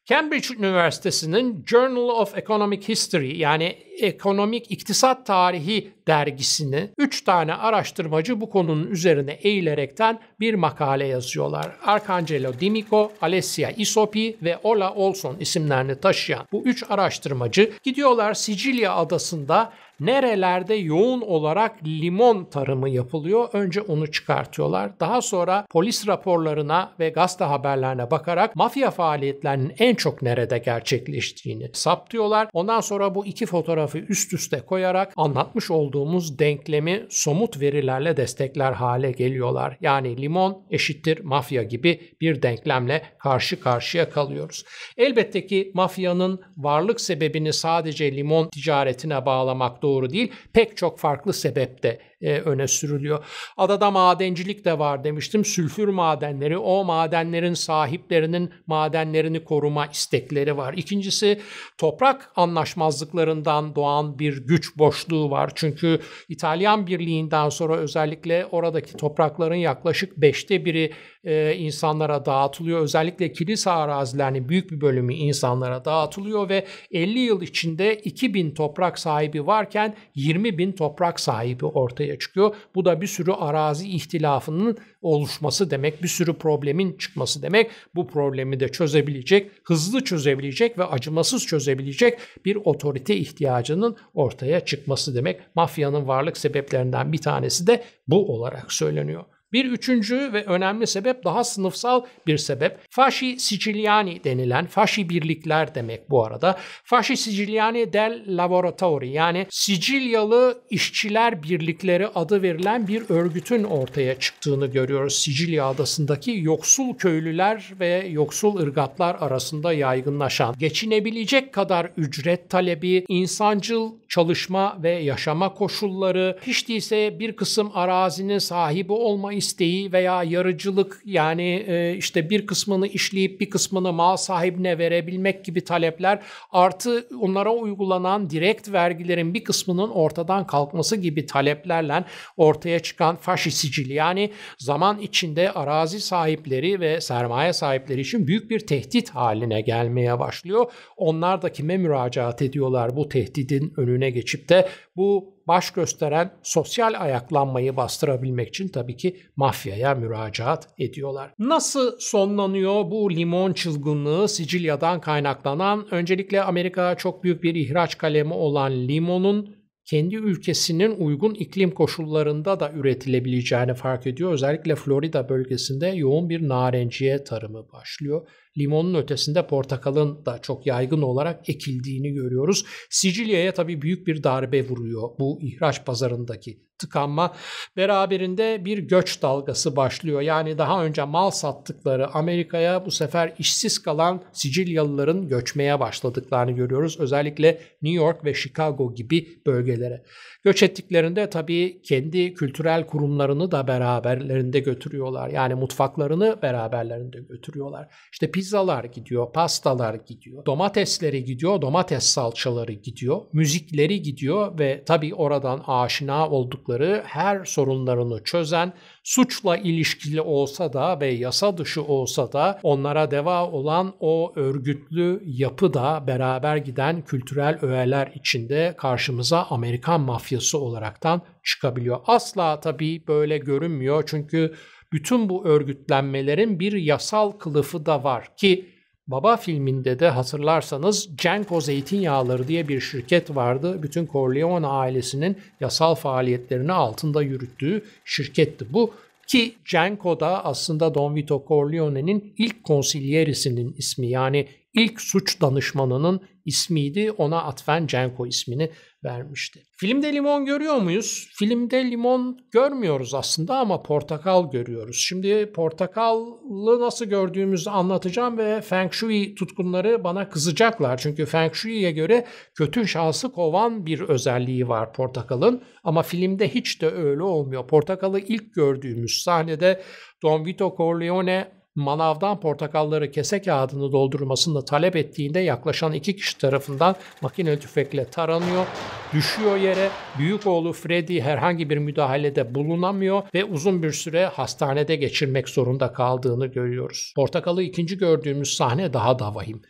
Cambridge 0.04 0.54
Üniversitesi'nin 0.58 1.64
Journal 1.66 2.08
of 2.08 2.38
Economic 2.38 2.88
History 2.88 3.38
yani 3.38 3.76
Ekonomik 4.00 4.70
İktisat 4.70 5.26
Tarihi 5.26 5.90
dergisini 6.06 6.90
3 6.98 7.24
tane 7.24 7.54
araştırmacı 7.54 8.40
bu 8.40 8.50
konunun 8.50 8.90
üzerine 8.90 9.32
eğilerekten 9.32 10.20
bir 10.40 10.54
makale 10.54 11.06
yazıyorlar. 11.06 11.76
Arcangelo 11.86 12.52
Dimico, 12.60 13.12
Alessia 13.20 13.70
Isopi 13.70 14.36
ve 14.42 14.58
Ola 14.62 14.94
Olson 14.94 15.36
isimlerini 15.40 16.00
taşıyan 16.00 16.46
bu 16.52 16.62
üç 16.64 16.84
araştırmacı 16.90 17.72
gidiyorlar 17.82 18.34
Sicilya 18.34 18.94
adasında 18.94 19.72
nerelerde 20.00 20.74
yoğun 20.74 21.20
olarak 21.20 21.84
limon 21.86 22.44
tarımı 22.44 22.88
yapılıyor 22.90 23.48
önce 23.52 23.80
onu 23.80 24.10
çıkartıyorlar. 24.10 25.00
Daha 25.00 25.22
sonra 25.22 25.66
polis 25.70 26.06
raporlarına 26.06 26.92
ve 27.00 27.08
gazete 27.08 27.44
haberlerine 27.44 28.10
bakarak 28.10 28.56
mafya 28.56 28.90
faaliyetlerinin 28.90 29.72
en 29.78 29.94
çok 29.94 30.22
nerede 30.22 30.58
gerçekleştiğini 30.58 31.70
saptıyorlar. 31.72 32.48
Ondan 32.52 32.80
sonra 32.80 33.14
bu 33.14 33.26
iki 33.26 33.46
fotoğrafı 33.46 33.98
üst 33.98 34.32
üste 34.32 34.60
koyarak 34.60 35.12
anlatmış 35.16 35.70
olduğumuz 35.70 36.38
denklemi 36.38 37.06
somut 37.10 37.60
verilerle 37.60 38.16
destekler 38.16 38.72
hale 38.72 39.12
geliyorlar. 39.12 39.76
Yani 39.80 40.22
limon 40.22 40.62
eşittir 40.70 41.20
mafya 41.20 41.62
gibi 41.62 42.00
bir 42.20 42.42
denklemle 42.42 43.02
karşı 43.18 43.60
karşıya 43.60 44.10
kalıyoruz. 44.10 44.64
Elbette 44.96 45.46
ki 45.46 45.70
mafyanın 45.74 46.40
varlık 46.56 47.00
sebebini 47.00 47.52
sadece 47.52 48.16
limon 48.16 48.48
ticaretine 48.48 49.26
bağlamak 49.26 49.82
doğru 49.82 49.89
değil. 50.10 50.32
Pek 50.52 50.76
çok 50.76 50.98
farklı 50.98 51.32
sebep 51.32 51.82
de 51.82 51.98
e, 52.20 52.38
öne 52.38 52.68
sürülüyor. 52.68 53.24
Adada 53.56 53.90
madencilik 53.90 54.64
de 54.64 54.78
var 54.78 55.04
demiştim. 55.04 55.44
Sülfür 55.44 55.88
madenleri, 55.88 56.58
o 56.58 56.84
madenlerin 56.84 57.54
sahiplerinin 57.54 58.50
madenlerini 58.66 59.44
koruma 59.44 59.86
istekleri 59.86 60.56
var. 60.56 60.74
İkincisi 60.76 61.40
toprak 61.78 62.32
anlaşmazlıklarından 62.36 63.74
doğan 63.74 64.18
bir 64.18 64.46
güç 64.46 64.78
boşluğu 64.78 65.30
var. 65.30 65.52
Çünkü 65.54 66.00
İtalyan 66.28 66.86
Birliği'nden 66.86 67.48
sonra 67.48 67.76
özellikle 67.76 68.46
oradaki 68.46 68.96
toprakların 68.96 69.54
yaklaşık 69.54 70.16
beşte 70.16 70.64
biri 70.64 70.92
e, 71.24 71.54
insanlara 71.54 72.26
dağıtılıyor. 72.26 72.80
Özellikle 72.80 73.32
kilise 73.32 73.70
arazilerinin 73.70 74.48
büyük 74.48 74.70
bir 74.70 74.80
bölümü 74.80 75.14
insanlara 75.14 75.84
dağıtılıyor 75.84 76.48
ve 76.48 76.66
50 76.90 77.18
yıl 77.18 77.42
içinde 77.42 77.96
2000 77.96 78.54
toprak 78.54 78.98
sahibi 78.98 79.46
varken 79.46 79.96
20 80.14 80.58
bin 80.58 80.72
toprak 80.72 81.20
sahibi 81.20 81.66
ortaya 81.66 82.09
çıkıyor. 82.18 82.54
Bu 82.74 82.84
da 82.84 83.00
bir 83.00 83.06
sürü 83.06 83.32
arazi 83.32 83.88
ihtilafının 83.88 84.78
oluşması 85.02 85.70
demek, 85.70 86.02
bir 86.02 86.08
sürü 86.08 86.34
problemin 86.34 86.96
çıkması 86.96 87.42
demek. 87.42 87.70
Bu 87.94 88.06
problemi 88.06 88.60
de 88.60 88.68
çözebilecek, 88.68 89.50
hızlı 89.64 90.04
çözebilecek 90.04 90.78
ve 90.78 90.84
acımasız 90.84 91.46
çözebilecek 91.46 92.18
bir 92.44 92.56
otorite 92.56 93.16
ihtiyacının 93.16 93.96
ortaya 94.14 94.60
çıkması 94.60 95.14
demek. 95.14 95.40
Mafyanın 95.54 96.08
varlık 96.08 96.36
sebeplerinden 96.36 97.12
bir 97.12 97.18
tanesi 97.18 97.66
de 97.66 97.84
bu 98.08 98.34
olarak 98.34 98.72
söyleniyor. 98.72 99.24
Bir 99.52 99.64
üçüncü 99.64 100.32
ve 100.32 100.44
önemli 100.44 100.86
sebep 100.86 101.24
daha 101.24 101.44
sınıfsal 101.44 102.02
bir 102.26 102.38
sebep. 102.38 102.78
Fasci 102.90 103.38
Siciliani 103.38 104.24
denilen 104.24 104.66
Fasci 104.66 105.08
birlikler 105.08 105.74
demek 105.74 106.10
bu 106.10 106.24
arada. 106.24 106.58
Fasci 106.84 107.16
Siciliani 107.16 107.92
del 107.92 108.24
Lavoratori 108.26 109.10
yani 109.10 109.46
Sicilyalı 109.50 110.62
işçiler 110.70 111.42
birlikleri 111.42 112.06
adı 112.06 112.42
verilen 112.42 112.88
bir 112.88 113.02
örgütün 113.08 113.64
ortaya 113.64 114.18
çıktığını 114.18 114.66
görüyoruz. 114.66 115.14
Sicilya 115.14 115.66
adasındaki 115.66 116.38
yoksul 116.42 116.94
köylüler 116.94 117.72
ve 117.80 118.06
yoksul 118.10 118.56
ırgatlar 118.56 119.16
arasında 119.20 119.72
yaygınlaşan, 119.72 120.54
geçinebilecek 120.58 121.54
kadar 121.54 121.90
ücret 121.96 122.50
talebi, 122.50 123.04
insancıl 123.08 123.92
çalışma 124.08 124.82
ve 124.82 124.90
yaşama 124.90 125.54
koşulları, 125.54 126.38
hiç 126.46 126.68
değilse 126.68 127.18
bir 127.18 127.36
kısım 127.36 127.70
arazinin 127.74 128.38
sahibi 128.38 128.92
olma 128.92 129.32
isteği 129.40 129.92
veya 129.92 130.22
yarıcılık 130.22 131.02
yani 131.04 131.64
e, 131.66 131.96
işte 131.96 132.30
bir 132.30 132.46
kısmını 132.46 132.86
işleyip 132.86 133.40
bir 133.40 133.50
kısmını 133.50 133.92
mal 133.92 134.16
sahibine 134.16 134.78
verebilmek 134.78 135.44
gibi 135.44 135.64
talepler 135.64 136.22
artı 136.52 137.08
onlara 137.20 137.52
uygulanan 137.52 138.30
direkt 138.30 138.72
vergilerin 138.72 139.34
bir 139.34 139.44
kısmının 139.44 139.90
ortadan 139.90 140.46
kalkması 140.46 140.96
gibi 140.96 141.26
taleplerle 141.26 142.04
ortaya 142.36 142.78
çıkan 142.78 143.16
faşi 143.16 143.50
sicil 143.50 143.90
yani 143.90 144.30
zaman 144.58 144.98
içinde 144.98 145.52
arazi 145.52 146.00
sahipleri 146.00 146.80
ve 146.80 147.00
sermaye 147.00 147.52
sahipleri 147.52 148.00
için 148.00 148.26
büyük 148.26 148.50
bir 148.50 148.60
tehdit 148.60 149.10
haline 149.10 149.60
gelmeye 149.60 150.18
başlıyor. 150.18 150.72
Onlar 150.96 151.42
da 151.42 151.52
kime 151.52 151.76
müracaat 151.76 152.42
ediyorlar 152.42 152.96
bu 152.96 153.08
tehdidin 153.08 153.72
önüne 153.76 154.10
geçip 154.10 154.48
de 154.48 154.68
bu 154.96 155.39
baş 155.50 155.70
gösteren 155.70 156.30
sosyal 156.42 157.00
ayaklanmayı 157.00 157.76
bastırabilmek 157.76 158.48
için 158.48 158.68
tabii 158.68 158.96
ki 158.96 159.16
mafyaya 159.36 159.94
müracaat 159.94 160.68
ediyorlar. 160.78 161.34
Nasıl 161.38 161.92
sonlanıyor 161.98 162.90
bu 162.90 163.10
limon 163.10 163.52
çılgınlığı 163.52 164.28
Sicilya'dan 164.28 165.00
kaynaklanan? 165.00 165.86
Öncelikle 165.90 166.42
Amerika 166.42 166.94
çok 166.94 167.24
büyük 167.24 167.42
bir 167.42 167.54
ihraç 167.54 167.98
kalemi 167.98 168.32
olan 168.34 168.72
limonun 168.88 169.56
kendi 169.84 170.16
ülkesinin 170.16 170.96
uygun 170.96 171.34
iklim 171.34 171.70
koşullarında 171.70 172.60
da 172.60 172.72
üretilebileceğini 172.72 173.74
fark 173.74 174.06
ediyor. 174.06 174.32
Özellikle 174.32 174.74
Florida 174.74 175.28
bölgesinde 175.28 175.86
yoğun 175.86 176.28
bir 176.28 176.48
narenciye 176.48 177.24
tarımı 177.24 177.72
başlıyor. 177.72 178.28
Limonun 178.58 178.94
ötesinde 178.94 179.46
portakalın 179.46 180.26
da 180.26 180.38
çok 180.38 180.66
yaygın 180.66 181.02
olarak 181.02 181.48
ekildiğini 181.48 182.12
görüyoruz. 182.12 182.64
Sicilya'ya 182.90 183.54
tabii 183.54 183.82
büyük 183.82 184.06
bir 184.06 184.22
darbe 184.22 184.68
vuruyor 184.68 185.08
bu 185.18 185.38
ihraç 185.42 185.84
pazarındaki 185.84 186.70
tıkanma 186.80 187.34
beraberinde 187.76 188.64
bir 188.64 188.78
göç 188.78 189.22
dalgası 189.22 189.76
başlıyor. 189.76 190.20
Yani 190.20 190.58
daha 190.58 190.84
önce 190.84 191.04
mal 191.04 191.30
sattıkları 191.30 192.14
Amerika'ya 192.14 192.86
bu 192.86 192.90
sefer 192.90 193.34
işsiz 193.38 193.78
kalan 193.78 194.22
Sicilyalıların 194.32 195.28
göçmeye 195.28 195.80
başladıklarını 195.80 196.52
görüyoruz. 196.52 197.00
Özellikle 197.00 197.60
New 197.82 198.04
York 198.04 198.24
ve 198.24 198.34
Chicago 198.34 198.94
gibi 198.94 199.42
bölgelere. 199.46 200.02
Göç 200.44 200.62
ettiklerinde 200.62 201.30
tabii 201.30 201.82
kendi 201.82 202.34
kültürel 202.34 202.86
kurumlarını 202.86 203.50
da 203.50 203.66
beraberlerinde 203.66 204.60
götürüyorlar. 204.60 205.28
Yani 205.28 205.54
mutfaklarını 205.54 206.42
beraberlerinde 206.42 207.20
götürüyorlar. 207.20 207.94
İşte 208.12 208.30
pizzalar 208.40 208.84
gidiyor, 208.84 209.32
pastalar 209.32 209.94
gidiyor, 209.94 210.46
domatesleri 210.46 211.24
gidiyor, 211.24 211.62
domates 211.62 212.04
salçaları 212.04 212.72
gidiyor, 212.72 213.20
müzikleri 213.32 214.02
gidiyor 214.02 214.58
ve 214.58 214.84
tabii 214.86 215.14
oradan 215.14 215.62
aşina 215.66 216.28
oldukları 216.28 217.02
her 217.06 217.44
sorunlarını 217.44 218.24
çözen, 218.24 218.72
suçla 219.04 219.56
ilişkili 219.56 220.20
olsa 220.20 220.72
da 220.72 221.00
ve 221.00 221.06
yasa 221.06 221.58
dışı 221.58 221.82
olsa 221.82 222.32
da 222.32 222.60
onlara 222.62 223.10
deva 223.10 223.46
olan 223.50 223.94
o 224.00 224.32
örgütlü 224.36 225.22
yapı 225.24 225.74
da 225.74 226.04
beraber 226.06 226.56
giden 226.56 227.04
kültürel 227.04 227.58
öğeler 227.62 228.12
içinde 228.14 228.74
karşımıza 228.78 229.46
Amerikan 229.50 230.00
mafyası 230.00 230.58
olaraktan 230.58 231.22
çıkabiliyor. 231.44 232.00
Asla 232.06 232.60
tabii 232.60 233.04
böyle 233.08 233.38
görünmüyor 233.38 234.04
çünkü 234.06 234.54
bütün 234.92 235.28
bu 235.28 235.44
örgütlenmelerin 235.44 236.60
bir 236.60 236.72
yasal 236.72 237.30
kılıfı 237.30 237.86
da 237.86 238.04
var 238.04 238.36
ki 238.36 238.66
Baba 239.10 239.36
filminde 239.36 239.98
de 239.98 240.08
hatırlarsanız 240.08 241.08
Cenko 241.16 241.60
Zeytinyağları 241.60 242.48
diye 242.48 242.68
bir 242.68 242.80
şirket 242.80 243.36
vardı. 243.36 243.82
Bütün 243.82 244.06
Corleone 244.06 244.66
ailesinin 244.66 245.36
yasal 245.60 245.94
faaliyetlerini 245.94 246.72
altında 246.72 247.22
yürüttüğü 247.22 247.84
şirketti 248.04 248.66
bu. 248.72 248.94
Ki 249.26 249.54
Cenko 249.64 250.20
da 250.20 250.44
aslında 250.44 250.94
Don 250.94 251.14
Vito 251.14 251.44
Corleone'nin 251.48 252.34
ilk 252.38 252.64
konsilyerisinin 252.64 253.74
ismi 253.78 254.06
yani 254.06 254.46
ilk 254.74 255.00
suç 255.00 255.40
danışmanının 255.40 256.20
ismiydi. 256.44 257.10
Ona 257.10 257.42
atfen 257.42 257.86
Cenko 257.86 258.26
ismini 258.26 258.70
vermişti. 259.04 259.62
Filmde 259.76 260.12
limon 260.12 260.44
görüyor 260.44 260.76
muyuz? 260.76 261.28
Filmde 261.38 261.90
limon 261.90 262.38
görmüyoruz 262.52 263.14
aslında 263.14 263.58
ama 263.58 263.82
portakal 263.82 264.50
görüyoruz. 264.50 264.96
Şimdi 265.08 265.52
portakalı 265.52 266.80
nasıl 266.80 267.04
gördüğümüzü 267.04 267.70
anlatacağım 267.70 268.38
ve 268.38 268.60
Feng 268.60 268.92
Shui 268.92 269.34
tutkunları 269.34 270.04
bana 270.04 270.28
kızacaklar. 270.28 270.96
Çünkü 270.96 271.26
Feng 271.26 271.54
Shui'ye 271.54 271.92
göre 271.92 272.26
kötü 272.54 272.88
şansı 272.88 273.32
kovan 273.32 273.86
bir 273.86 274.00
özelliği 274.00 274.68
var 274.68 274.92
portakalın. 274.92 275.62
Ama 275.84 276.02
filmde 276.02 276.48
hiç 276.48 276.82
de 276.82 276.90
öyle 276.90 277.22
olmuyor. 277.22 277.66
Portakalı 277.66 278.20
ilk 278.20 278.54
gördüğümüz 278.54 279.22
sahnede 279.22 279.82
Don 280.22 280.46
Vito 280.46 280.74
Corleone 280.76 281.59
manavdan 281.74 282.40
portakalları 282.40 283.10
kese 283.10 283.42
kağıdını 283.42 283.92
doldurmasını 283.92 284.64
talep 284.64 284.96
ettiğinde 284.96 285.40
yaklaşan 285.40 285.92
iki 285.92 286.16
kişi 286.16 286.38
tarafından 286.38 286.96
makineli 287.22 287.60
tüfekle 287.60 288.04
taranıyor, 288.04 288.66
düşüyor 289.12 289.56
yere. 289.56 289.88
Büyük 290.18 290.46
oğlu 290.46 290.72
Freddy 290.72 291.20
herhangi 291.20 291.70
bir 291.70 291.78
müdahalede 291.78 292.54
bulunamıyor 292.54 293.22
ve 293.34 293.44
uzun 293.44 293.82
bir 293.82 293.92
süre 293.92 294.26
hastanede 294.26 294.96
geçirmek 294.96 295.48
zorunda 295.48 295.92
kaldığını 295.92 296.46
görüyoruz. 296.46 297.12
Portakalı 297.16 297.62
ikinci 297.62 297.98
gördüğümüz 297.98 298.56
sahne 298.56 298.92
daha 298.92 299.18
da 299.18 299.34
vahim. 299.34 299.62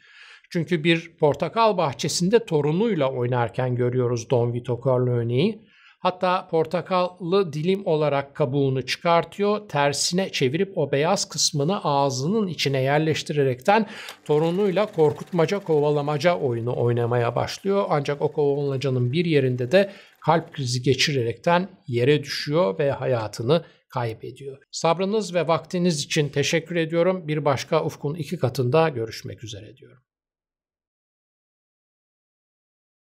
Çünkü 0.50 0.84
bir 0.84 1.16
portakal 1.16 1.76
bahçesinde 1.76 2.44
torunuyla 2.44 3.12
oynarken 3.12 3.74
görüyoruz 3.74 4.30
Don 4.30 4.52
Vito 4.52 4.80
Corleone'yi. 4.82 5.69
Hatta 6.00 6.48
portakallı 6.48 7.52
dilim 7.52 7.86
olarak 7.86 8.34
kabuğunu 8.34 8.86
çıkartıyor, 8.86 9.68
tersine 9.68 10.32
çevirip 10.32 10.78
o 10.78 10.92
beyaz 10.92 11.28
kısmını 11.28 11.84
ağzının 11.84 12.46
içine 12.46 12.82
yerleştirerekten 12.82 13.86
torunuyla 14.24 14.86
korkutmaca 14.86 15.58
kovalamaca 15.58 16.38
oyunu 16.38 16.76
oynamaya 16.76 17.36
başlıyor. 17.36 17.84
Ancak 17.88 18.22
o 18.22 18.32
kovalamacanın 18.32 19.12
bir 19.12 19.24
yerinde 19.24 19.72
de 19.72 19.90
kalp 20.20 20.52
krizi 20.52 20.82
geçirerekten 20.82 21.68
yere 21.86 22.22
düşüyor 22.22 22.78
ve 22.78 22.90
hayatını 22.90 23.64
kaybediyor. 23.88 24.58
Sabrınız 24.70 25.34
ve 25.34 25.48
vaktiniz 25.48 26.04
için 26.04 26.28
teşekkür 26.28 26.76
ediyorum. 26.76 27.28
Bir 27.28 27.44
başka 27.44 27.84
Ufkun 27.84 28.14
iki 28.14 28.38
katında 28.38 28.88
görüşmek 28.88 29.44
üzere 29.44 29.76
diyorum. 29.76 30.02